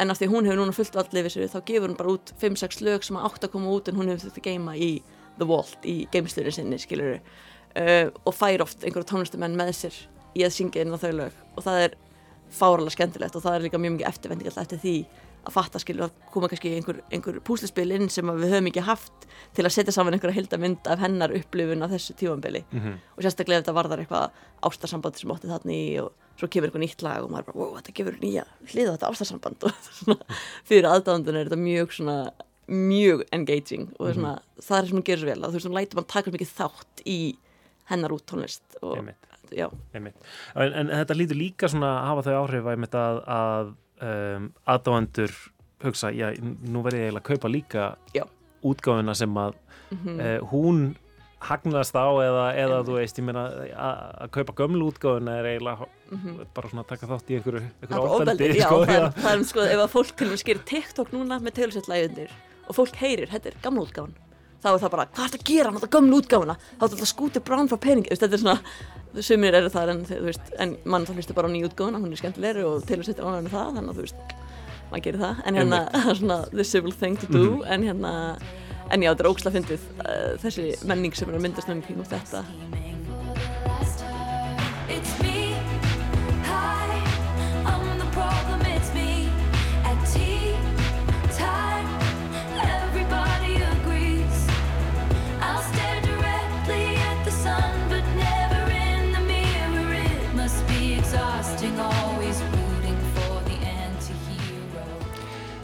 [0.00, 2.32] En af því hún hefur núna fullt vall yfir sér þá gefur hún bara út
[2.40, 4.94] 5-6 lög sem átt að koma út en hún hefur þetta geima í
[5.38, 7.20] The Vault í geimslurin sinni skilur
[7.76, 9.96] uh, og fær oft einhverju tónlistumenn með sér
[10.38, 11.32] í að syngja inn á þau lög.
[11.56, 11.96] Og það er
[12.50, 14.94] fáralega skemmtilegt og það er líka mjög mikið eftirvending alltaf eftir því
[15.40, 19.22] að fatta skilur að koma kannski einhver, einhver púslispil inn sem við höfum ekki haft
[19.56, 22.98] til að setja saman einhverja heldamynd af hennar upplifun af þessu tífambili Mhm.
[23.16, 24.30] og sérstaklega þetta varðar eitthvað
[24.68, 27.72] ástarsamband sem átti þarna í og svo kemur eitthvað nýtt lag og maður bara, wow,
[27.78, 29.64] þetta gefur nýja hlið á þetta ástarsamband.
[29.64, 30.36] Og svona,
[30.68, 32.18] fyrir aðdándun er þetta mjög svona
[32.68, 35.78] mjög engaging og svona, það er sem hún gerir svo vel að þú veist, hún
[35.80, 37.18] lætur mann taka mikið þátt í
[37.90, 39.26] hennar út tónlist og Einmitt.
[39.94, 40.14] Einmitt.
[40.54, 43.72] En, en þetta lítur líka svona að hafa þau áhrif að, að
[44.06, 45.34] um, aðdáendur
[45.84, 48.24] hugsa, já, nú verð ég eiginlega að kaupa líka Já.
[48.62, 49.54] útgáfuna sem að
[49.90, 50.20] Mhm.
[50.22, 50.76] uh, hún
[51.42, 53.42] hagnast á eða, eða þú veist, ég meina
[53.74, 55.88] að kaupa gömlu útgáfuna er eiginlega
[56.54, 59.64] bara svona að taka þátt í einhverju, bara ofbeldi, já, sko, það það er sko,
[59.64, 62.30] ef að fólk til dæmis gerir TikTok núna með teglisett lagi undir
[62.68, 64.14] og fólk heyrir, þetta er gamla útgáfan
[64.62, 67.08] þá er það bara, hvað er þetta að gera, þetta gamla útgáfana þá er þetta
[67.10, 68.06] skúti brán frá pening.
[68.10, 68.58] Þetta er svona,
[69.26, 72.20] sumir eru það en, veist, en mann þá hlustu bara á nýju útgáfana hún er
[72.20, 74.34] skemmtilegri og teglisett er ánægð með það þannig að þú veist,
[74.90, 75.42] maður gerir það.
[75.46, 77.64] En hérna, er svona the civil thing to do Mhm.
[77.72, 78.12] en hérna,
[78.90, 82.44] en já, þetta er ógslag fyndið uh, þessi menning sem er myndast um þetta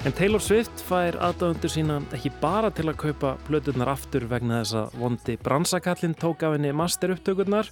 [0.07, 4.77] En Taylor Swift fær aðdáðundur sína ekki bara til að kaupa plöturnar aftur vegna þess
[4.79, 7.66] að vondi bransakallin tók af henni master upptökurnar.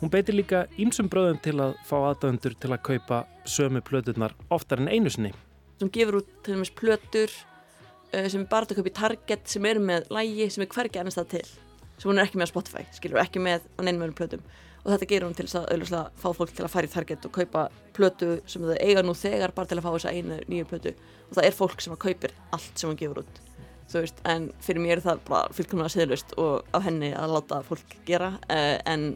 [0.00, 4.82] Hún beitir líka ýmsum bröðum til að fá aðdáðundur til að kaupa sömu plöturnar oftar
[4.82, 5.30] en einu sinni.
[5.78, 9.46] sem gefur út til dæmis plötur uh, sem er bara hægt að kaupa í Target
[9.46, 12.50] sem eru með lægi sem er hvergi annars það til sem hún er ekki með
[12.50, 14.42] á Spotify, skilur, ekki með á neinum öðrum plötum
[14.88, 17.26] og þetta gerur hún til þess að auðvitað fá fólk til að fara í Target
[17.28, 20.64] og kaupa plötu sem þau eiga nú þegar bara til að fá þessa einu nýju
[20.70, 20.94] plötu.
[21.28, 23.40] Og það er fólk sem að kaupir allt sem hún gefur út
[23.88, 27.62] þú veist, en fyrir mér er það bara fullkomlega siðlust og á henni að láta
[27.64, 29.06] fólk gera uh, en,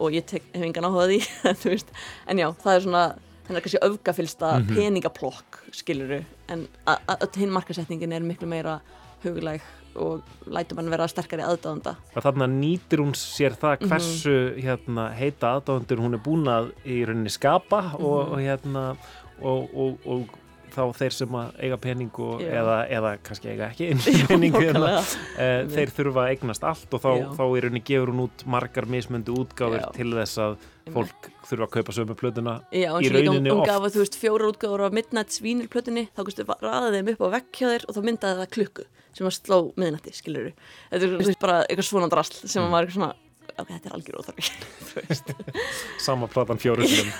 [0.00, 1.18] og ég tek, hef engan áhuga á því
[1.62, 1.90] þú veist,
[2.32, 3.02] en já, það er svona
[3.48, 4.72] hennar kannski öfgafylsta Mhm.
[4.74, 8.78] peningaplokk skiluru, en öll hinn markasetningin er miklu meira
[9.22, 9.60] huglæg
[9.98, 13.88] og lætur mann vera sterkari aðdáðanda Og þarna nýtir hún sér það Mhm.
[13.90, 18.32] hversu hérna, heita aðdáðundur hún er búin að í rauninni skapa og, Mhm.
[18.32, 18.96] og, hérna,
[19.42, 20.28] og, og, og
[20.76, 22.50] þá þeir sem að eiga pening og, Já.
[22.60, 25.02] eða, eða kannski eiga ekki einu pening hérna, nákvæmlega.
[25.40, 27.26] e, þeir þurfa að eignast allt og þá, Já.
[27.40, 29.88] þá í rauninni gefur hún út margar mismöndu útgáfur Já.
[29.96, 30.56] til þess að
[30.94, 33.70] fólk þurfa að kaupa sömu plötuna Já, í eins og líka hún, rauninni hún oft
[33.72, 37.60] gaf þú veist fjóra útgáður af Midnight svínilplötunni þá kannski ræðið þeim upp á vekk
[37.62, 38.86] hjá þér og þá myndaði það klukku
[39.16, 40.50] sem að sló miðnætti, skilur
[40.92, 42.68] þetta er veist, bara eitthvað svona drasl sem Mm.
[42.68, 43.14] að er eitthvað svona
[43.56, 45.36] ok, þetta er algjör óþarfi
[46.06, 47.10] sama platan fjóru sinum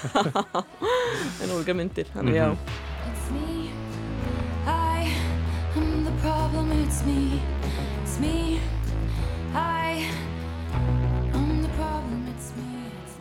[1.42, 2.95] en ólika myndir þannig já, It's me.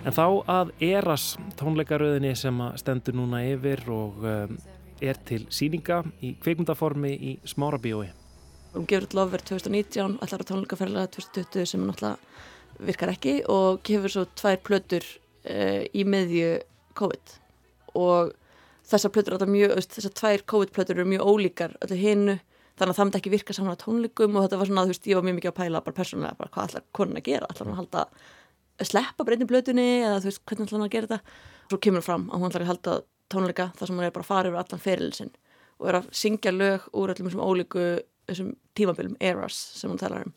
[0.05, 4.51] En þá að Eras tónleikaröðinni sem að stendur núna yfir og um,
[5.01, 8.11] er til síninga í kveikmyndaformi í Smárabíói.
[8.75, 14.13] Hún gefur út Lover 2019, allar á tónleikaferðilega 2020 sem náttúrulega virkar ekki og gefur
[14.13, 16.53] svo tvær plötur uh, í miðju
[17.01, 17.35] COVID
[17.97, 18.35] og
[18.85, 22.39] þessar plötur alltaf mjög, þessar tvær COVID-plötur eru mjög ólíkar öllu hinnu
[22.77, 25.09] þannig að það myndi ekki virka saman á tónleikum og þetta var svona, þú veist,
[25.09, 27.69] ég var mjög mikið að pæla bara persónulega, bara hvað ætlar konan að gera ætlar
[27.69, 28.33] hún að halda, að
[28.83, 31.19] sleppa breytin blötunni eða þú veist, hvernig ætlar hún að gera þetta
[31.69, 32.95] svo kemur fram að hún ætlar að halda
[33.31, 35.31] tónleika þar sem hún er bara að fara yfir allan ferilin sinn
[35.79, 37.85] og er að syngja lög úr öllum þessum ólíku
[38.27, 40.33] þessum tímabilum, eras sem hún talar um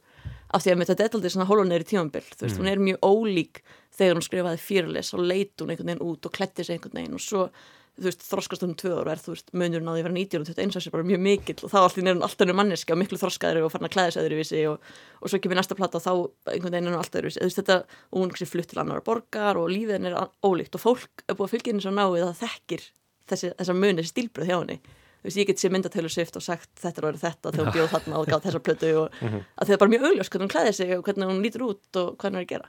[0.48, 2.62] af því að með þetta er aldrei svona hóluneyri tímabil þú veist, Mm.
[2.62, 3.60] hún er mjög ólík
[3.92, 7.14] þegar hún skrifaði fyrirles og leit hún einhvern veginn út og kletti sig einhvern veginn
[7.14, 7.50] og svo
[7.98, 10.40] þú veist, þroskast um tvö ára er þú veist, munurinn á því að vera 19
[10.42, 12.94] og 21 árs er bara mjög mikill og þá allt í nefnum alltaf nefnum manneski
[12.94, 14.78] og miklu þroskaðri og farin að klæða sig öðruvísi og,
[15.22, 16.12] og svo kemur næsta plata og þá
[16.54, 17.78] einhvern veginn er hún alltaf öðruvísi, þú veist, þetta
[18.12, 21.34] og hún er flutt til annar borgar og lífið henni er ólíkt og fólk er
[21.34, 22.86] búið að fylgja henni svo náið að það þekkir
[23.28, 24.78] þessi, þessa mun, þessi stílbröð hjá henni.
[25.18, 27.64] Þú veist, ég get sér mynda Taylor Swift og sagt þetta er orðið þetta þegar
[27.66, 28.90] hún bjóð þarna og gátt þessa plötu.
[29.02, 29.40] Og Mhm.
[29.58, 31.96] að það er bara mjög augljós hvernig hún klæðir sig og hvernig hún lítur út
[31.98, 32.68] og hvað hún er að gera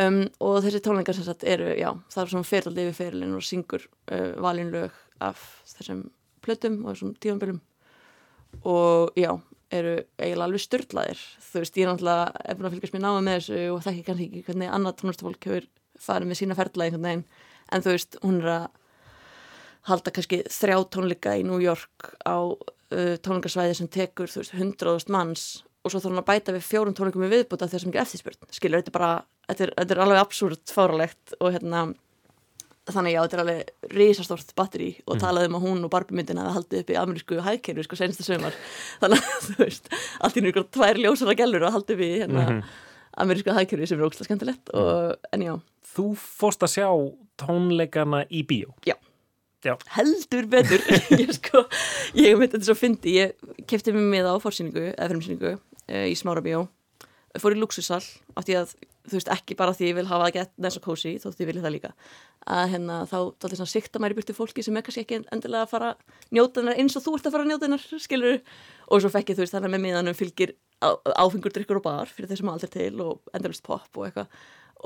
[0.00, 3.46] um, og þessi tónleikar sem sagt eru, já, það er svona ferðal yfir ferilinn og
[3.46, 5.44] syngur uh, valin lög af
[5.76, 6.06] þessum
[6.44, 7.60] plötum og þessum tímanbölum
[8.66, 9.30] og já,
[9.70, 13.38] eru eiginlega alveg styrlaðir þú veist, ég er náttúrulega búin að fylgjast mér náma með
[13.38, 15.68] þessu og þekki kannski ekki hvernig annað tónlistafólk hefur
[16.00, 17.24] farið með sína ferðla einhvern veginn,
[17.70, 18.66] en þú veist, hún er að
[19.88, 25.12] halda kannski þrjá tónleika í New York á uh, tónleikasvæði sem tekur, þú veist, hundraðust
[25.12, 25.44] manns.
[25.80, 28.50] Og svo þarf hún að bæta við fjórum tónleikum í viðbúta þegar sem ekki eftirspurn,
[28.52, 29.12] skilur, þetta er bara
[29.50, 31.82] þetta er, þetta er alveg absúrt fáralegt og hérna
[32.90, 35.20] þannig já, þetta er alveg risastórt batteri og Mhm.
[35.22, 38.24] talaði um að hún og Barbie myndin hafi haldið upp í amerísku hægkerfi sko sensta
[38.26, 38.54] sömar
[39.02, 42.46] þannig að þú veist, allt í nýgur tvær ljósara gælur að haldið upp í hérna
[42.48, 42.62] Mhm.
[43.20, 45.60] amerísku hægkerfi sem er ógslag skemmtilegt og, en já,
[45.90, 46.86] Þú fórst að sjá
[47.36, 48.70] tónleikana í bíó.
[48.86, 48.94] Já.
[49.64, 49.74] Já.
[49.92, 50.78] heldur betur
[51.20, 51.64] ég sko,
[52.16, 53.32] ég veit þetta svo fyndi ég
[53.68, 55.50] kefti mig með á fórsýningu eða fremsýningu
[55.86, 56.62] e, í Smárabíó
[57.38, 58.02] fór í luxusal
[58.34, 58.72] af því að
[59.10, 61.48] þú veist ekki bara því ég vil hafa það gett næst og kósi þótt ég
[61.48, 61.92] vilja það líka
[62.50, 65.64] að hérna þá þá svona sikta mér í byrtu fólki sem er kannski ekki endilega
[65.64, 68.40] að fara að njóta hennar eins og þú ert að fara að njóta hennar skilur
[68.90, 72.08] og svo fekk ég þú veist þannig að með miðanum fylgir áfengur drikkur og bar
[72.08, 74.30] fyrir þeir sem aldrei til og endalist pop og eitthvað.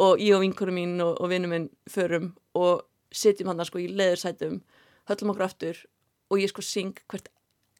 [0.03, 2.83] Og ég og vinkunum mín og, og vinnum minn förum og
[3.15, 4.59] sitjum hann sko í leðursætum
[5.09, 5.85] höllum okkur aftur
[6.33, 7.31] og ég sko syng hvert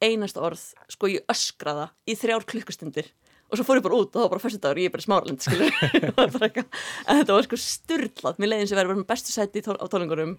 [0.05, 3.11] einasta orð sko ég öskraða í þrjár klukkustundir
[3.55, 4.97] og svo fór ég bara út og það var bara fyrstu dagur og ég er
[4.97, 5.71] bara smáralind skilur
[6.39, 9.67] bara en þetta var sko styrlað mér leiðin sem verið bara með bestu sæti í
[9.69, 10.35] tón, á tónlingunum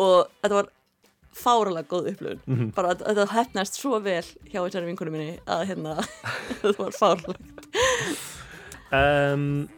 [0.00, 0.70] og þetta var
[1.40, 2.70] fáralega góð upplöfun Mhm.
[2.74, 5.92] bara að- þetta hefnast svo vel hjá þessari vinkunum minni að hérna
[6.60, 7.38] þetta var fáralega
[8.90, 9.68] Um,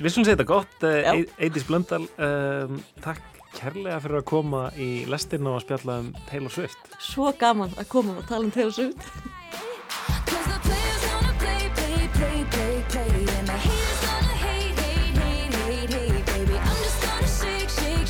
[0.00, 3.20] við slum segja þetta gott, uh, Eidís Blöndal, um, takk
[3.54, 6.88] kærlega fyrir að koma í lestina og að spjalla um Taylor Swift.
[7.04, 9.04] svo gaman að koma og tala um Taylor Swift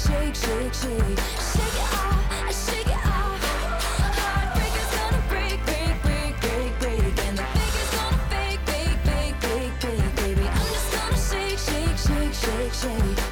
[0.07, 1.19] shake, shake, shake,
[1.55, 3.41] shake, it off, shake it off.
[4.21, 7.27] Heartbreakers gonna break, break, break, break, break.
[7.27, 10.47] And the fakers gonna fake, fake, fake, fake, fake, baby.
[10.49, 12.75] I'm just gonna shake, shake, shake, shake.
[12.75, 13.24] Shake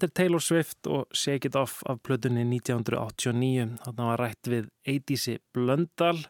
[0.00, 3.74] Þetta er Taylor Swift og Shake It Off af plötunni 1989.
[3.84, 6.22] Þarna var rætt við Eidísi Blöndal,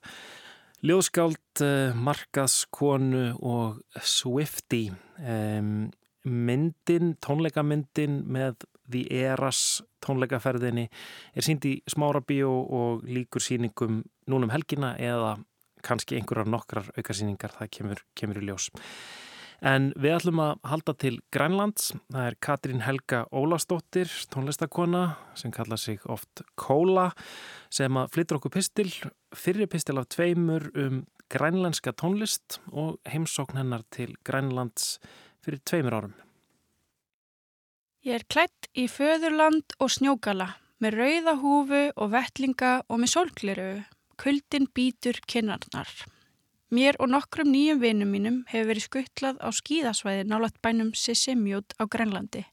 [0.83, 4.91] ljóðskáld, eh, markaðskonu og Swifty.
[5.23, 5.93] Um,
[6.27, 14.97] myndin, tónleikamyndin með The Eras tónleikaferðinni er sínd í smárabíó og líkur síningum núnum helgina
[14.99, 15.37] eða
[15.87, 18.73] kannski einhverjar nokkrar aukasýningar, það kemur, kemur í ljós.
[19.61, 21.91] En við ætlum að halda til Grænlands.
[22.09, 27.11] Það er Katrín Helga Ólastóttir, tónlistakona sem kalla sig oft Kóla
[27.69, 28.89] sem að flyttur okkur pistil,
[29.37, 34.97] fyrri pistil af tveimur um grænlenska tónlist og heimsókn hennar til Grænlands
[35.45, 36.17] fyrir tveimur árum.
[38.01, 43.69] Ég er klætt í föðurland og snjókala með rauða húfu og vettlinga og með sólgliru.
[44.17, 45.89] Kuldin býtur kinnarnar.
[46.71, 51.91] Mér og nokkrum nýjum vinum mínum hefur verið skuttlað á skíðasvæði nálat bænum Sissimjút á
[51.91, 52.45] Grænlandi.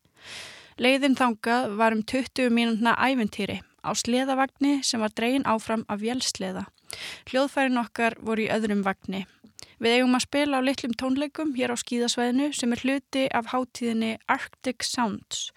[0.81, 6.65] Leiðin þangað var um 20 mínúna æventýri á sleðavagni sem var dregin áfram af vélsleða.
[7.29, 9.27] Hljóðfærin okkar voru í öðrum vagni.
[9.77, 14.15] Við eigum að spila á litlum tónleikum hér á skíðasvæðinu sem er hluti af hátíðinni
[14.25, 15.51] Arctic Sounds.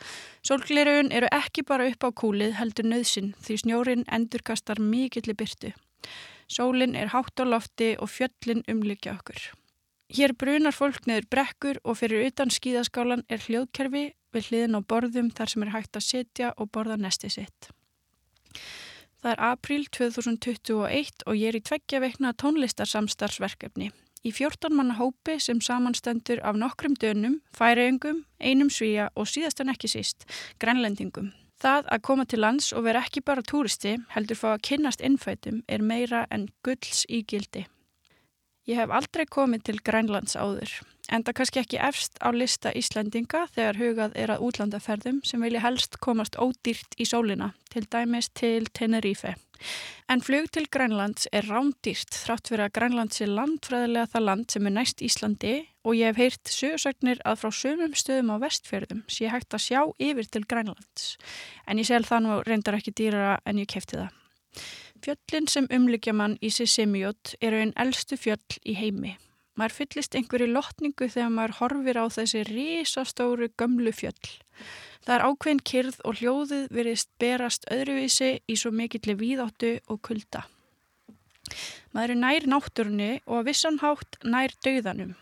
[0.44, 5.72] Sólglerugun eru ekki bara upp á kúlið heldur nöðsin því snjórin endurkastar mikilli byrtu.
[6.50, 9.40] Sólin er hátt á lofti og fjöllin umlikja okkur.
[10.10, 15.30] Hér brunar fólk neður brekkur og fyrir utan skíðaskálan er hljóðkerfi við hliðin á borðum
[15.30, 17.70] þar sem er hægt að setja og borða nesti sitt.
[19.22, 23.90] Það er apríl 2021 og ég er í tveggja veikna tónlistarsamstarfsverkefni.
[24.26, 29.88] Í 14 manna hópi sem samanstendur af nokkrum dönum, færiöngum, einum svíja og síðastan ekki
[29.92, 30.26] síst,
[30.60, 31.30] grænlendingum.
[31.60, 35.60] Það að koma til lands og vera ekki bara túristi heldur fá að kynnast innfætum
[35.68, 37.66] er meira en gulls í gildi.
[38.68, 40.72] Ég hef aldrei komið til Grænlands áður,
[41.10, 45.62] en það kannski ekki efst á lista Íslandinga þegar hugað er að útlandaferðum sem vilja
[45.64, 49.36] helst komast ódýrt í sólina, til dæmis til Tenerife.
[50.10, 54.66] En flug til Grænlands er rándýrt þrátt fyrir að Grænlands er landfræðilega það land sem
[54.66, 59.30] er næst Íslandi og ég hef heyrt sögursögnir að frá sömum stöðum á vestfjörðum sé
[59.30, 61.16] hægt að sjá yfir til Grænlands.
[61.68, 64.16] En ég sel það nú reyndar ekki dýrara en ég kefti það.
[65.00, 69.14] Fjöllin sem umlikja mann í Sissimjót eru einn eldstu fjöll í heimi.
[69.60, 74.30] Maður fyllist einhverju lotningu þegar maður horfir á þessi risastóru gömlu fjöll.
[75.04, 80.46] Það er ákveðin kyrð og hljóðið verist berast öðruvísi í svo mikilli víðáttu og kulda.
[81.92, 85.12] Maður er nær náttúrunni og að vissan hátt nær dauðanum.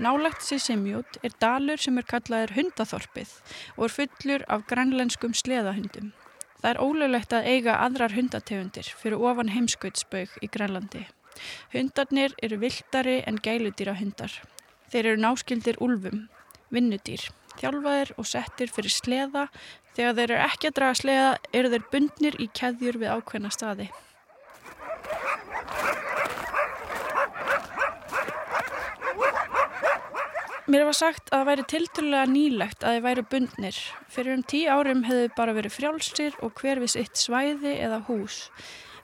[0.00, 3.32] Nálagt Sissimjút er dalur sem er kallaður hundaþorpið
[3.76, 6.14] og er fullur af grænlenskum sleðahundum.
[6.62, 11.04] Það er ólöglegt að eiga aðrar hundategundir fyrir ofan heimskautsbaug í Grænlandi.
[11.74, 14.32] Hundarnir eru viltari en gæludýra hundar.
[14.88, 16.26] Þeir eru náskildir úlfum,
[16.72, 17.28] vinnudýr,
[17.60, 19.48] þjálfaðir og settir fyrir sleða.
[19.96, 23.90] Þegar þeir eru ekki að draga sleða eru þeir bundnir í keðjur við ákveðna staði.
[30.70, 33.78] Mér var sagt að það væri tilturlega nýlegt að þeir væri bundnir.
[34.06, 38.36] Fyrir um tíu árum hefðu bara verið frjálsir og hver við sitt svæði eða hús.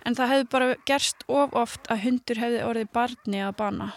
[0.06, 3.88] En það hefðu bara gerst of oft að hundur hefði orðið barni að bana.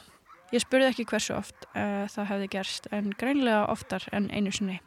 [0.50, 4.80] Ég spurði ekki hversu oft uh, það hefði gerst en greinlega oftar en einu sinni.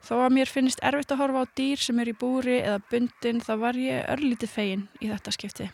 [0.00, 3.44] Þó að mér finnist erfitt að horfa á dýr sem er í búri eða bundin
[3.44, 5.68] þá var ég örlítið fegin í þetta skipti.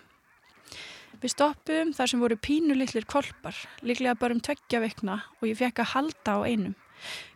[1.25, 5.81] Við stoppum þar sem voru pínulillir kolpar, líklega bara um tveggja vikna og ég fekk
[5.81, 6.75] að halda á einum.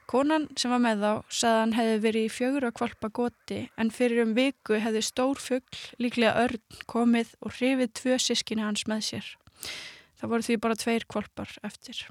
[0.09, 3.93] Konan sem var með þá sagði hann hefði verið í fjögur að kvalpa goti en
[3.93, 9.07] fyrir um viku hefði stór fuggl, líklega örn, komið og hrifið tvö sískinni hans með
[9.09, 9.33] sér.
[10.21, 12.05] Það voru því bara tveir kvalpar eftir.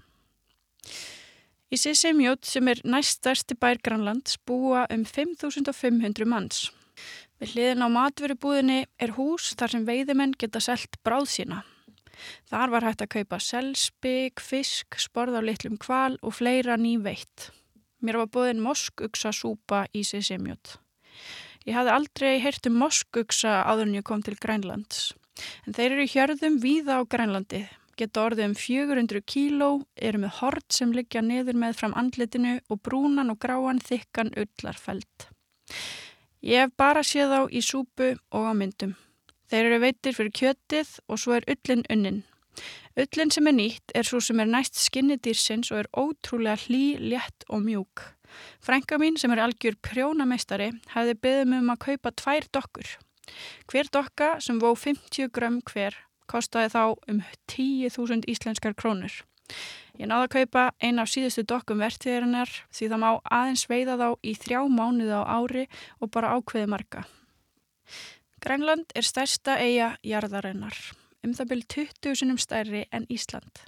[1.70, 6.72] Í Sissimjót sem er næst stærsti bær Grænlands búa um 5500 manns.
[7.38, 11.62] Við hliðin á matverubúðinni er hús þar sem veiðimenn geta selt bráð sína.
[12.50, 17.52] Þar var hægt að kaupa selspik, fisk, sporð á litlum kval og fleira ný veitt.
[18.02, 20.80] Mér var búðin moskugsa súpa í Sissimjót.
[21.68, 25.12] Ég hafði aldrei heyrt um moskugsa áður en ég kom til Grænlands.
[25.68, 27.68] En þeir eru hjörðum víða á Grænlandi
[27.98, 32.82] geta orðið um 400 kíló, eru með hort sem liggja niður með fram andlitinu og
[32.86, 35.30] brúnan og gráan þykkan ullarfeld.
[36.46, 38.94] Ég hef bara séð á í súpu og á myndum.
[39.50, 42.20] Þeir eru veitir fyrir kjötið og svo er ullin unnin.
[42.98, 46.98] Ullin sem er nýtt er svo sem er næst skinni dýrsins og er ótrúlega hlý,
[46.98, 48.04] létt og mjúk.
[48.62, 52.90] Frænka mín sem er algjör prjónameistari hefði beðið mig um að kaupa tvær dokkur.
[53.72, 59.24] Hver dokka sem vó 50 grömm hver kostaði þá um 10.000 íslenskar krónur.
[59.98, 64.08] Ég náði að kaupa eina af síðustu dokkum vertiðarinnar því það má aðeins veiða þá
[64.22, 65.64] í þrjá mánuði á ári
[65.98, 67.02] og bara ákveði marga.
[68.44, 70.78] Grænland er stærsta eiga jarðarinnar,
[71.26, 73.64] um það byrj 20.000 stærri en Ísland.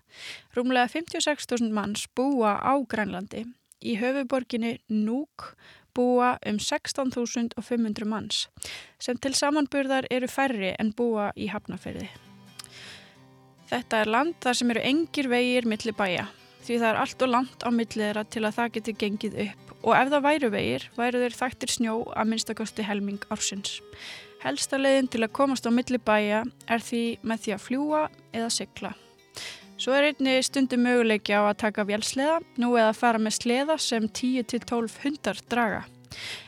[0.54, 3.48] Rúmlega 56.000 manns búa á Grænlandi.
[3.82, 5.54] Í höfuborginni Núk
[5.96, 8.48] búa um 16.500 manns,
[9.02, 12.29] sem til samanburðar eru færri en búa í Hafnafyrði.
[13.70, 16.28] Þetta er land þar sem eru engir vegir milli bæja
[16.70, 19.76] því það er allt og langt á milli þeirra til að það geti gengið upp
[19.80, 23.80] og ef það væru vegir væru þeir þættir snjó að minnstakosti helming ársins.
[24.43, 28.01] Helsta leiðin til að komast á milli bæja er því með því að fljúa
[28.34, 28.91] eða sykla.
[29.80, 34.09] Svo er einni stundum möguleiki á að taka vélsleða nú eða fara með sleða sem
[34.09, 35.86] 10-12 hundar draga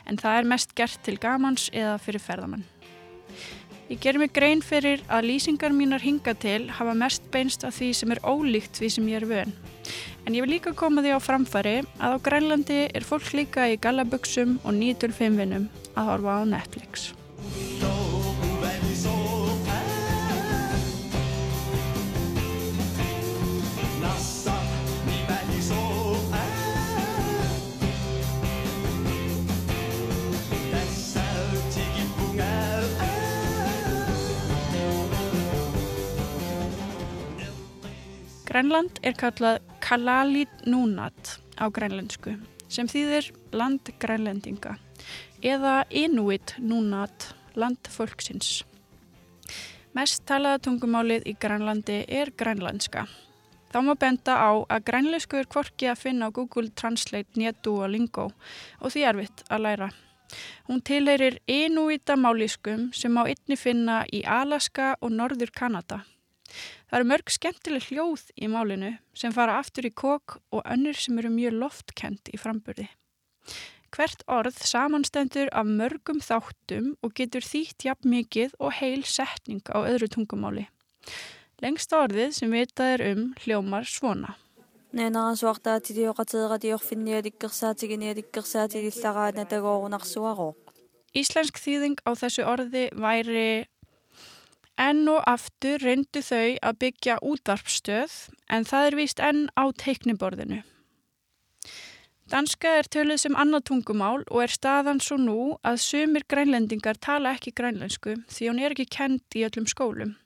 [0.06, 2.66] en það er mest gert til gamans eða fyrir ferðamann.
[3.92, 7.90] Ég ger mig grein fyrir að lýsingar mínar hinga til hafa mest beinst af því
[7.98, 9.52] sem er ólíkt því sem ég er vön.
[10.24, 13.76] En ég vil líka koma því á framfari að á Grænlandi er fólk líka í
[13.76, 17.12] gallabuxum og 9-5 vinnum að horfa á Netflix.
[38.52, 42.34] Grænland er kallað Kalalit Nunat á grænlensku
[42.68, 44.74] sem þýðir land grænlendinga
[45.40, 48.60] eða Inuit Nunat, land fólksins.
[49.96, 53.06] Mest talaða tungumálið í Grænlandi er grænlandska.
[53.72, 57.88] Þá má benda á að grænlensku er kvorki að finna á Google Translate, Netu og
[57.96, 58.28] Lingo
[58.84, 59.92] og því erfitt að læra.
[60.68, 66.04] Hún tilheyrir Inuita máliskum sem má einni finna í Alaska og Norður Kanada.
[66.88, 71.18] Það eru mörg skemmtileg hljóð í málinu sem fara aftur í kók og önnur sem
[71.18, 72.88] eru mjög loftkend í framburði.
[73.92, 79.84] Hvert orð samanstendur af mörgum þáttum og getur þýtt jafn mikið og heil setning á
[79.84, 80.64] öðru tungumáli.
[81.62, 84.36] Lengsta orðið sem vitað er um hljómar svona.
[91.16, 93.46] Íslensk þýðing á þessu orði væri
[94.82, 98.14] Enn og aftur reyndu þau að byggja útvarpstöð
[98.50, 100.62] en það er víst enn á teikniborðinu.
[102.32, 107.34] Danska er töluð sem annað tungumál og er staðan svo nú að sumir grænlendingar tala
[107.36, 110.16] ekki grænlensku því hún er ekki kend í öllum skólum.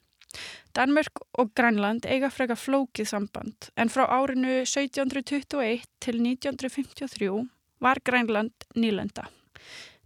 [0.77, 7.29] Danmörk og Grænland eiga freka flókið samband en frá árinu 1721 til 1953
[7.83, 9.27] var Grænland nýlenda.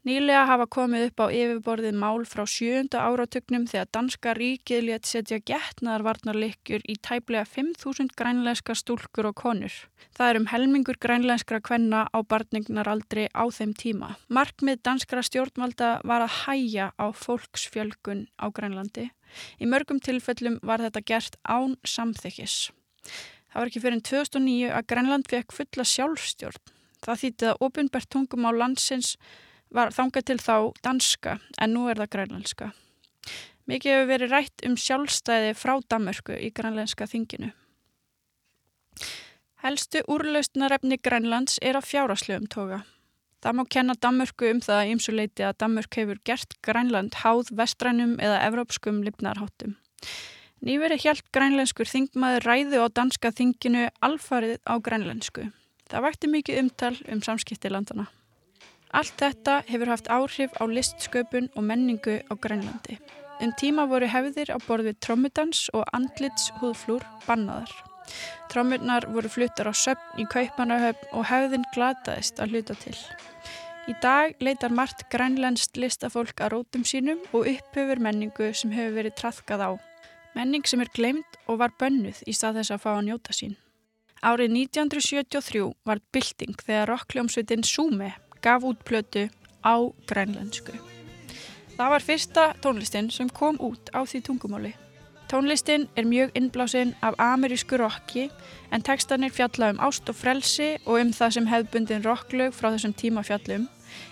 [0.02, 5.38] Nýlega hafa komið upp á yfirborðið mál frá sjönda áratugnum þegar danska ríkið létt setja
[5.46, 9.76] getnaðarvarnarlikjur í tæplega 5.000 grænlenska stúlkur og konur.
[10.18, 14.10] Það er um helmingur grænlenskra kvenna á barningnaraldri á þeim tíma.
[14.26, 19.12] Markmið danskra stjórnvalda var að hæja á fólksfjölgun á Grænlandi.
[19.62, 22.72] Í mörgum tilfellum var þetta gert án samþykkis.
[23.54, 26.76] Það var ekki fyrir 2009 að Grænland fekk fulla sjálfstjórn.
[27.06, 29.14] Það þýtti að ofinbært tungum á landsins
[29.72, 32.72] var þangað til þá danska en nú er það grænlenska.
[33.70, 37.52] Mikið hefur verið rætt um sjálfstæði frá Danmörku í grænlenska þinginu.
[39.62, 42.82] Helstu úrlaustnarefni Grænlands er að fjáraslegum toga.
[43.42, 48.18] Það má kenna Danmörku um það að ymsuleiti að Danmörk hefur gert Grænland háð vestrænum
[48.18, 49.78] eða evrópskum lifnarháttum.
[50.62, 55.48] Nýveri hjælt grænlenskur þingmaður ræðu á danska þinginu alfarið á grænlensku.
[55.90, 58.06] Það vækti mikið umtal um samskipti landana.
[58.92, 62.98] Allt þetta hefur haft áhrif á listsköpun og menningu á Grænlandi.
[63.42, 67.72] Um tíma voru hefðir á borð við trommudans og andlits húðflúr bannaðar.
[68.52, 72.98] Trómurnar voru fluttar á söfn í Kaupanahöfn og hefðin glataðist að hluta til.
[73.90, 79.16] Í dag leitar margt grænlenskt listafólk að rótum sínum og upphefur menningu sem hefur verið
[79.18, 79.72] trafkað á.
[80.36, 83.56] Menning sem er gleymd og var bönnuð í stað þess að fá að njóta sín.
[84.22, 88.12] Árið 1973 var bylting þegar rockljómsveitin Sume
[88.42, 89.30] gaf út plötu
[89.64, 89.76] á
[90.08, 90.74] grænlensku.
[91.78, 94.74] Það var fyrsta tónlistin sem kom út á því tungumáli.
[95.32, 98.30] Tónlistin er mjög innblásinn af amerísku rocki
[98.72, 102.94] en textanir fjalla um ást og frelsi og um það sem hefðbundin rocklaug frá þessum
[102.94, 103.70] tíma fjallum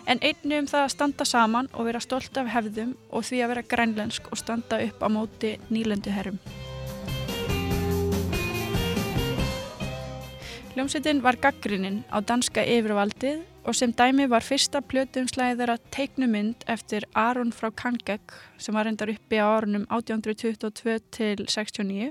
[0.08, 3.52] en einni um það að standa saman og vera stolt af hefðum og því að
[3.54, 6.40] vera grænlensk og standa upp á móti nýlendu herrum.
[10.74, 17.04] Hljómsveitin var gaggrinnin á danska yfirvaldið og sem dæmi var fyrsta plötumslæði þeirra teiknumynd eftir
[17.14, 22.08] Aron frá Kangek sem var reyndar uppi á árunum 1822 til 69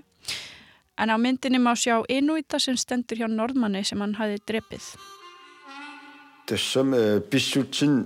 [1.02, 4.86] en á myndinni má sjá Inuita sem stendur hjá Norðmanni sem hann hafi drepið.
[6.46, 6.94] Þessum
[7.30, 7.96] bísútin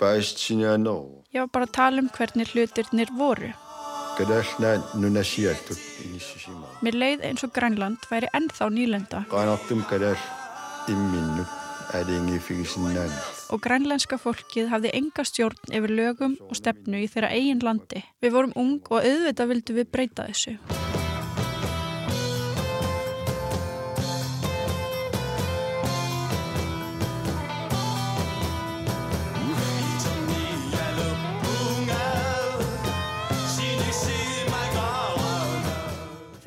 [0.00, 0.96] bæst sinja ná.
[1.32, 3.54] Ég var bara að tala um hvernig hlutirnir voru.
[4.20, 4.26] Í.
[6.84, 9.24] Mér leið eins og Grænland væri ennþá nýlenda
[10.90, 11.69] imminnu æringi fyrir sinna.
[13.50, 18.04] Og grænlenska fólkið hafði enga stjórn yfir lögum og stefnu í þeirra eigin landi.
[18.22, 20.54] Við vorum ung og auðvitað vildum við breyta þessu.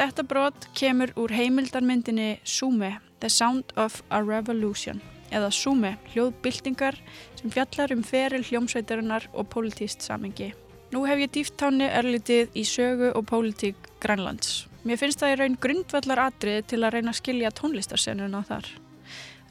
[0.04, 5.02] Þetta brot kemur úr heimildarmyndinni Sume, The Sound of a Revolution
[5.34, 7.00] eða Sume, hljóðbyltingar
[7.40, 10.54] sem fjallar um feril hljómsveitarinnar og pólitíst samengi.
[10.94, 14.68] Nú hef ég dýft tánu örlítið í sögu og pólitík Grænlands.
[14.86, 18.68] Mér finnst það í raun grundvallar atriði til að reyna að skilja tónlistarsennuna þar.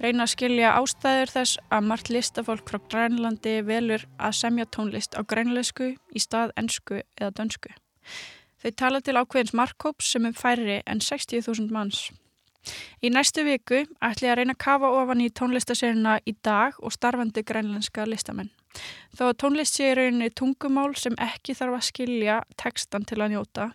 [0.03, 5.20] Reyna að skilja ástæður þess að margt listafólk frá Grænlandi velur að semja tónlist á
[5.22, 7.74] grænlesku í stað ensku eða dönsku.
[8.62, 12.11] Þau tala til ákveðins markkóps sem er færri en 60.000 manns.
[13.02, 16.94] Í næstu viku ætli ég að reyna að kafa ofan í tónlistasérina í dag og
[16.94, 18.52] starfandi grænlenska listamenn.
[19.16, 23.66] Þó að tónlist sé rauninni tungumál sem ekki þarf að skilja tekstan til að njóta,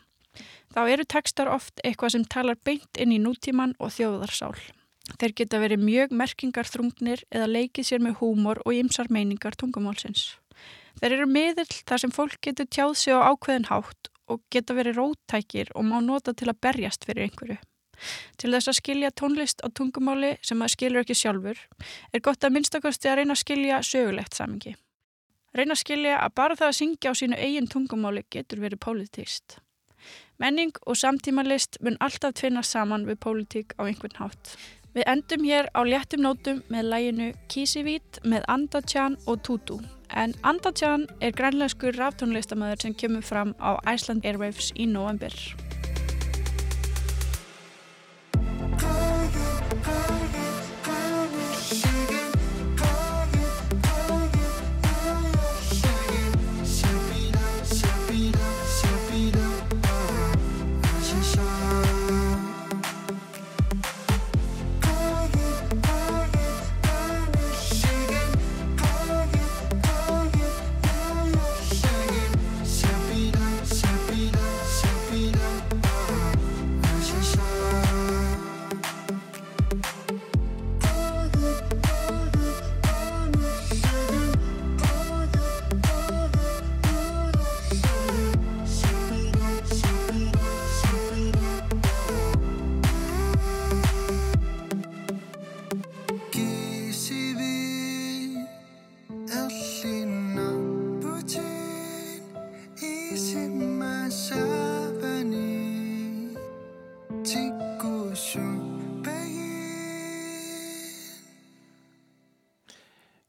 [0.73, 4.55] þá eru tekstar oft eitthvað sem talar beint inn í nútíman og þjóðarsál.
[5.15, 10.35] Þeir geta verið mjög merkingar þrungnir eða leikið sér með húmor og ymsar meiningar tungumálsins.
[10.99, 14.99] Þeir eru miðill þar sem fólk getur tjáð sig á ákveðin hátt og geta verið
[14.99, 17.59] róttækir og má nota til að berjast fyrir einhverju.
[18.37, 21.61] Til þess að skilja tónlist á tungumáli sem maður skilur ekki sjálfur
[22.13, 24.75] er gott að minnstakosti að reyna að skilja sögulegt samingi.
[25.57, 29.57] Reyna að skilja að bara það að syngja á sínu eigin tungumáli getur verið pólitíst.
[30.37, 34.53] Menning og samtímalist mun alltaf tvinnast saman við pólitík á einhvern hátt.
[34.93, 39.79] Við endum hér á léttum nótum með læginu Kisivít með Andachan og Tutu.
[40.09, 45.33] En Andachan er grænlegskur ráftónlistamöður sem kemur fram á Iceland Airwaves í november.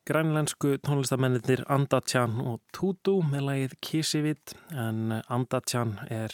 [0.08, 6.32] Grænlensku tónlistamennir Andachan og Tutu með lagið Kisivit en Andachan er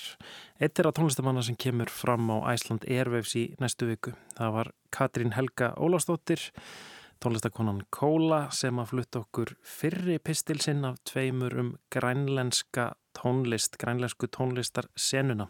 [0.62, 4.12] eitt þeirra tónlistamanna sem kemur fram á Æsland Airwaves í næstu viku.
[4.38, 6.44] Það var Katrín Helga Ólafsdóttir,
[7.18, 14.30] tónlistakonan Kóla sem að flutta okkur fyrri pistil sinn af tveimur um grænlenska tónlist, grænlensku
[14.30, 15.48] tónlistar senuna.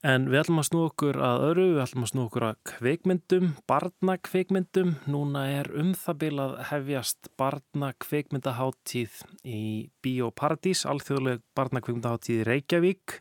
[0.00, 3.48] En við ætlum að snú okkur að öru, við ætlum að snú okkur að kveikmyndum,
[3.68, 4.94] barnakveikmyndum.
[5.12, 9.64] Núna er um það bil að hefjast barnakveikmyndaháttíð í
[10.00, 13.18] Bíóparadís, alþjóðleg barnakveikmyndaháttíð í Reykjavík.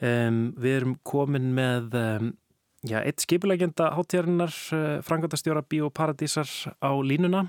[0.00, 2.32] Um, við erum komin með um,
[2.88, 6.48] já, eitt skipulegenda hátíðarinnar, uh, frangandastjóra Bíóparadísar
[6.80, 7.44] á línuna.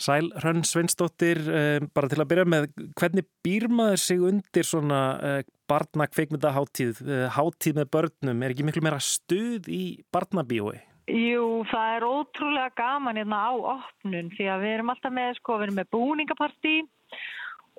[0.00, 2.68] Sæl Hrönn Sveinsdóttir, uh, bara til að byrja með,
[2.98, 5.40] hvernig býr maður sig undir svona uh,
[5.70, 8.42] barna kveikmyndaháttíð, uh, háttíð með börnum?
[8.44, 10.80] Er ekki miklu meira stuð í barnabíói?
[11.10, 15.56] Jú, það er ótrúlega gaman hérna á opnun því að við erum alltaf með, sko,
[15.58, 16.74] við erum með búningapartí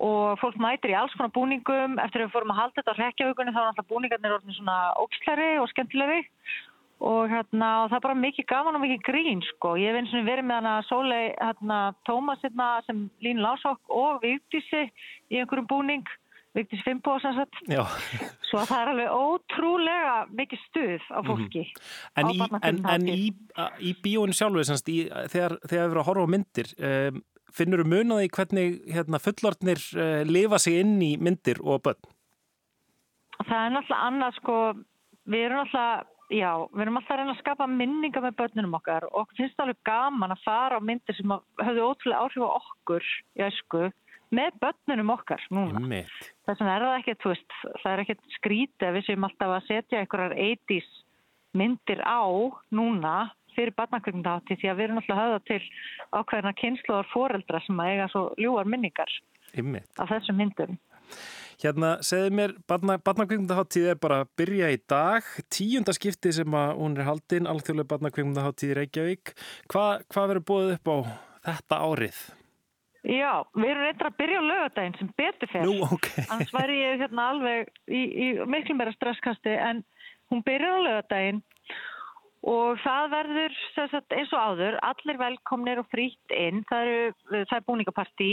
[0.01, 1.99] og fólk mætir í alls konar búningum.
[2.01, 4.77] Eftir að við fórum að halda þetta á rekjavögunni þá er alltaf búningarnir orðin svona
[4.99, 6.21] ókslæri og skemmtilegri
[7.01, 9.73] og hérna og það er bara mikið gaman og mikið grín, sko.
[9.79, 11.79] Ég hef eins og verið með hana Sólei, hérna
[12.09, 14.83] Tómas hérna sem Lín Lásák og Vigdísi
[15.31, 16.05] í einhverjum búning,
[16.51, 17.59] Vigdísi Fimbo sem sagt.
[17.71, 17.85] Já.
[18.49, 21.63] Svo að það er alveg ótrúlega mikið stuð á fólki.
[22.19, 23.19] En á í, en, en í,
[23.79, 27.21] í bíóinu sjálfu, þegar, þegar við erum að horfa á myndir, um,
[27.55, 32.11] finnur þú munaði hvernig hérna, fullortnir uh, lifa sig inn í myndir og börn?
[33.41, 34.57] Það er náttúrulega annað sko,
[35.31, 36.03] við erum náttúrulega,
[36.35, 39.69] já, við erum alltaf að reyna að skapa minningar með börnunum okkar og finnst það
[39.69, 43.87] alveg gaman að fara á myndir sem að höfðu ótrúlega áhrif á okkur í æsku
[44.35, 45.81] með börnunum okkar núna.
[46.47, 49.55] Þess vegna er það ekkert, þú veist, það er ekkert skrítið að við séum alltaf
[49.57, 50.91] að setja einhverjar 80s
[51.57, 52.23] myndir á
[52.71, 53.15] núna
[53.55, 55.61] fyrir barnakvöngdahátti því að við erum alltaf að höfða til
[56.15, 59.11] ákveðina kynsluðar foreldra sem að eiga svo ljúar minningar
[59.51, 59.91] Einmitt.
[59.99, 60.79] af þessum myndum.
[61.61, 66.71] Hérna, segðu mér, barna, barnakveikmyndaháttíð er bara að byrja í dag, tíunda skipti sem að
[66.79, 69.33] hún er haldinn, alþjóðlega barnakveikmyndaháttíð í Reykjavík.
[69.69, 70.97] Hva, hvað verður búið upp á
[71.51, 72.23] þetta árið?
[73.01, 75.65] Já, við erum reyndar að byrja á lögadaginn sem betur fer.
[75.65, 76.07] Nú, ok.
[76.31, 79.81] Annars væri ég hérna alveg í, í miklu meira stresskasti en
[80.29, 81.41] hún byrjar á lögadaginn
[82.45, 86.63] og það verður sagt, eins og áður, allir velkomnir og frýtt inn.
[86.69, 88.31] Það, eru, það er búningapartí,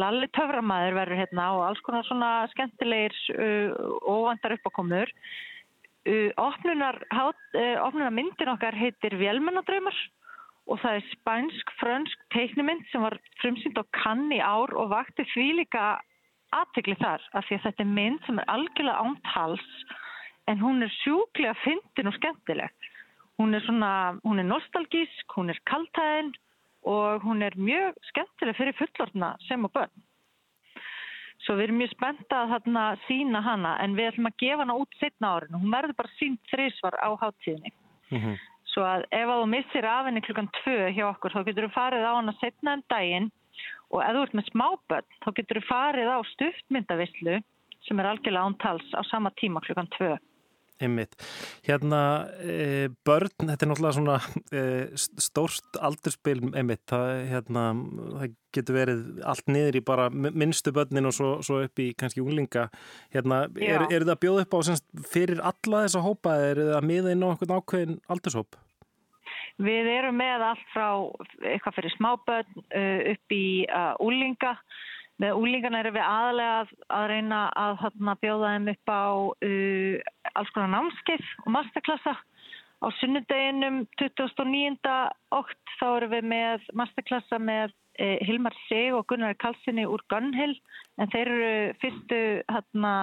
[0.00, 5.12] Lalli Töframæður verður hérna og alls konar svona skemmtilegir uh, óvandar uppákomur.
[6.08, 9.96] Uh, opnunar, hát, uh, opnunar myndin okkar heitir Vélmennadraumar
[10.70, 15.48] og það er spænsk-frönsk teiknumynd sem var frumsýnd á kann í ár og vakti því
[15.62, 15.86] líka
[16.54, 19.68] aðtegli þar af því að þetta er mynd sem er algjörlega ántals
[20.50, 22.70] en hún er sjúklega fyndin og skemmtileg.
[23.40, 26.32] Hún er svona, hún er nostalgísk, hún er kaltæðin
[26.86, 29.92] og hún er mjög skemmtileg fyrir fullorðna sem og börn.
[31.42, 34.78] Svo við erum mjög spennt að þarna sína hana en við ætlum að gefa hana
[34.78, 35.58] út setna árinu.
[35.62, 37.72] Hún verður bara sínt þrísvar á hátíðinni.
[38.72, 42.08] Svo að ef þú missir af henni klukkan tvö hjá okkur þá getur þú farið
[42.08, 43.30] á hana setna en daginn
[43.92, 47.38] og ef þú ert með smábörn þá getur þú farið á stuftmyndavislu
[47.86, 50.14] sem er algjörlega ántals á sama tíma klukkan tvö.
[50.82, 51.14] Einmitt.
[51.62, 54.16] Hérna, e, börn, þetta er náttúrulega svona
[54.50, 54.62] e,
[55.20, 57.66] stórst aldurspil einmitt, það, hérna,
[58.16, 62.24] það getur verið allt niður í bara minnstu börnin og svo, svo upp í kannski
[62.24, 62.66] unglinga.
[63.14, 66.62] Hérna, er, er það að bjóða upp á semst, fyrir alla þessa hópa eða er
[66.64, 68.61] það að miða inn á okkur ákveðin aldurshóp?
[69.60, 70.86] Við erum með allt frá
[71.44, 74.56] eitthvað fyrir smábörn uh, upp í uh, úlinga.
[75.20, 76.54] Með úlingana erum við aðalega
[76.88, 79.04] að, reyna að þarna, bjóða þeim upp á
[79.46, 82.16] uh, alls konar námskeið og masterklassa.
[82.82, 84.96] Á sunnudeginum 29.
[85.36, 90.56] okt þá erum við með masterklassa með uh, Hilmar Sig og Gunnar Karlssoni úr Gunnhill
[90.98, 91.52] en þeir eru
[91.84, 92.94] fyrstu hérna,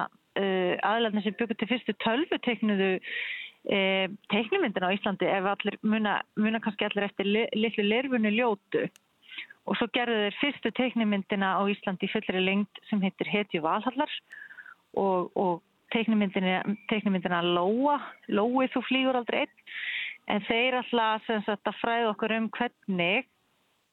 [0.42, 2.92] uh, aðlæðin sem byggur til fyrstu tölvuteknuðu
[3.68, 8.86] e, teiknumyndina á Íslandi ef allir muna, muna kannski allir eftir li, litlu lerfunni ljótu.
[9.70, 14.14] Og svo gerðu þeir fyrstu teiknumyndina á Íslandi í fullri lengt sem heitir Hetju Valhallar.
[14.98, 15.60] Og, og
[15.94, 18.00] teiknumyndina, teiknumyndina Lóa,
[18.30, 19.68] Lói þú flýgur aldrei einn.
[20.30, 23.30] En þeir alltaf að fræða okkur um hvernig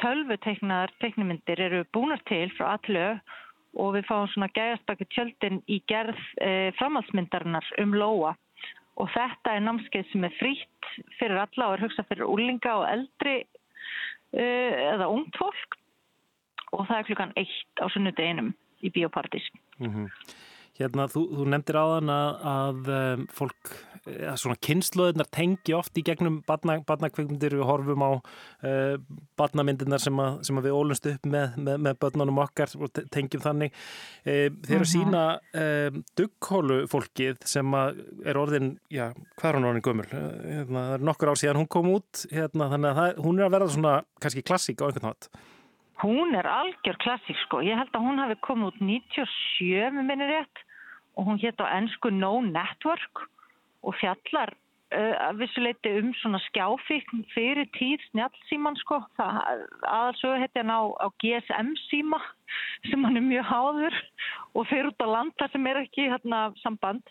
[0.03, 3.07] tölvuteiknaðar teiknumyndir eru búnar til frá allu
[3.77, 8.35] og við fáum svona gæðastakku tjöldin í gerð e, framhaldsmyndarinnar um Lóa
[8.97, 12.87] og þetta er námskeið sem er frítt fyrir alla og er hugsað fyrir úlinga og
[12.89, 15.79] eldri uh, eða ungt fólk
[16.73, 18.53] og það er klukkan eitt á sunnudeginum
[18.85, 19.47] í biopartís.
[19.79, 20.09] Mm
[20.77, 23.71] Hérna, þú, þú nefndir áðan að, að um, fólk,
[24.07, 28.99] að svona kynnslóðunar tengi oft í gegnum barna, barnakveikmyndir, við horfum á uh,
[29.41, 33.07] barnamyndirnar sem, að, sem að við ólumst upp með, með, með börnunum okkar og te-
[33.17, 33.73] tengjum þannig.
[34.29, 34.93] Uh, þeir eru Mhm.
[34.93, 35.25] sína
[35.57, 39.09] uh, dugghólu fólkið sem er orðin, já,
[39.41, 40.09] hvað er hún orðin gömul?
[40.13, 43.49] Hérna, það er nokkur ár síðan hún kom út, hérna, þannig að það, hún er
[43.49, 45.31] að verða svona kannski klassík á einhvern nátt.
[46.05, 47.63] Hún er algjör klassík sko.
[47.65, 50.61] Ég held að hún hafi komið út 97 með minni rétt
[51.17, 53.25] og hún hétt á ennsku No Network
[53.83, 54.53] og fjallar
[54.95, 59.01] að vissuleiti um svona skjáfíkn fyrir tíð snjallsíman sko.
[59.19, 62.21] Aðalsögu heiti hann á, á GSM síma
[62.91, 64.01] sem hann er mjög háður
[64.55, 67.03] og fyrir út á landa sem er ekki hérna, samband.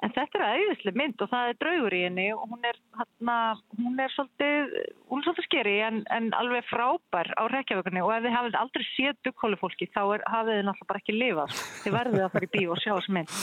[0.00, 3.36] En þetta er æðislega mynd og það er draugur í henni og hún er, hérna,
[3.76, 4.72] hún er svolítið,
[5.10, 9.90] svolítið skeri en, en alveg frábær á rekjavökunni og ef þið hafið aldrei séð dugkólufólki
[9.92, 11.58] þá er, hafið þið náttúrulega bara ekki lifað.
[11.84, 13.36] Þið verðið að fara í bíó og sjá þessu mynd.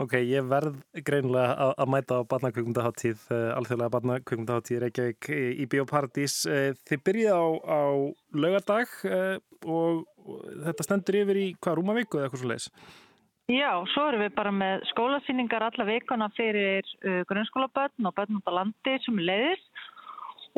[0.00, 6.36] Ok, ég verð greinilega að, mæta á barnakvöngundaháttíð, uh, alþjóðlega barnakvöngundaháttíð Reykjavík í, í Bíóparadís.
[6.48, 7.80] Uh, þið byrjið á, á
[8.32, 8.94] laugardag
[9.68, 10.00] og,
[10.64, 12.70] þetta stendur yfir í hvað, rúmavíku eða eitthvað svo leiðis?
[13.52, 16.88] Já, svo erum við bara með skólasýningar alla vikuna fyrir
[17.28, 19.64] grunnskólabötn og bötn út á landi sem leiðis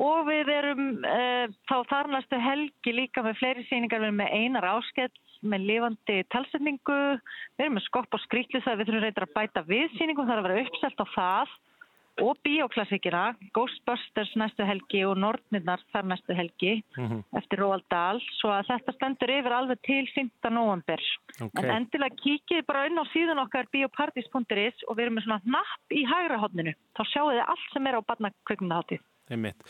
[0.01, 4.35] og við erum uh, þá þar næstu helgi líka með fleiri sýningar, við erum með
[4.41, 5.11] einar áskell
[5.45, 7.01] með lifandi talsetningu,
[7.59, 10.43] við erum með skopp og skrýtlisað, við þurfum reyndar að bæta við sýningum, það er
[10.43, 11.55] að vera uppselt á það
[12.23, 13.23] og bíóklassíkina,
[13.57, 17.25] Ghostbusters næstu helgi og Nordnirnar þar næstu helgi Mhm.
[17.41, 20.51] eftir Róald Dahl, svo að þetta stendur yfir alveg til 5.
[20.55, 21.01] november.
[21.43, 21.59] Ok.
[21.59, 25.91] En endilega kíkið bara inn á síðan okkar biopartys.is og við erum með svona napp
[25.91, 26.75] í hægra hodninu.
[26.95, 29.01] Þá sjáu þið allt sem er á barnakveikmyndaháttið.
[29.33, 29.63] Einmitt.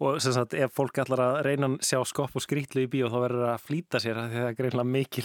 [0.00, 3.08] Og sem sagt, ef fólk ætlar að reyna að sjá skopp og skrýtlu í bíó
[3.10, 5.24] þá verður það að flýta sér því það er greinlega mikil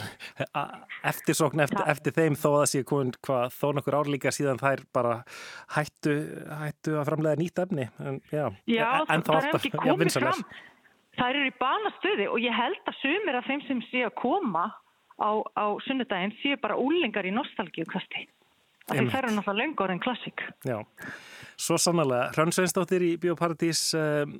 [1.12, 1.92] eftirsókn eftir, Ja.
[1.94, 5.14] eftir þeim þó að það sé komin hvað þó nokkur ár líka síðan þær bara
[5.76, 6.16] hættu,
[6.64, 7.90] hættu að framlega nýtt efni.
[8.00, 10.44] En, já, Já, en það er ekki komið fram.
[11.16, 14.66] Það eru í banastuði og ég held að sumir af þeim sem séu að koma
[15.22, 17.32] á, á sunnudaginn séu bara úlingar í
[18.86, 19.14] því Einmitt.
[19.14, 20.42] það eru náttúrulega löngur en klassik.
[20.68, 20.76] Já,
[21.58, 22.30] svo sannlega.
[22.36, 24.36] Hrönn Sveinsdóttir í Bíóparadís, um,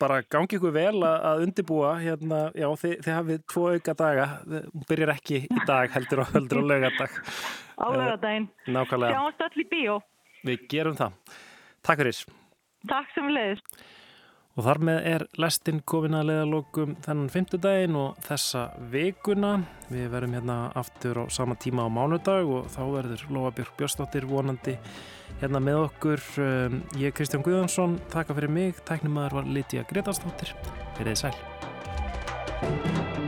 [0.00, 4.86] bara gangi ykkur vel að, undibúa hérna, já, þið, þið hafið tvo auka daga, hún
[4.88, 7.18] byrjar ekki í dag heldur og heldur og laugardag.
[7.80, 8.48] Á laugardaginn.
[8.68, 9.98] Nákvæmlega, Sjáumst öll í bíó.
[10.48, 11.18] við gerum það.
[11.84, 12.22] Takk fyrir.
[12.88, 13.84] Takk sem leiðist.
[14.58, 19.52] Og þar með er lestin komin að leiðalokum þennan fymtudaginn og þessa vikuna.
[19.92, 24.26] Við verum hérna aftur á sama tíma á mánudag og þá verður Lóa Björk Björnsdóttir
[24.26, 24.74] vonandi
[25.40, 26.26] hérna með okkur.
[26.42, 28.82] Um, Ég er Kristján Guðjónsson, þakka fyrir mig.
[28.90, 30.54] Tæknimaður var Lítiða Gretarsdóttir.
[30.98, 33.18] Verðið sæl.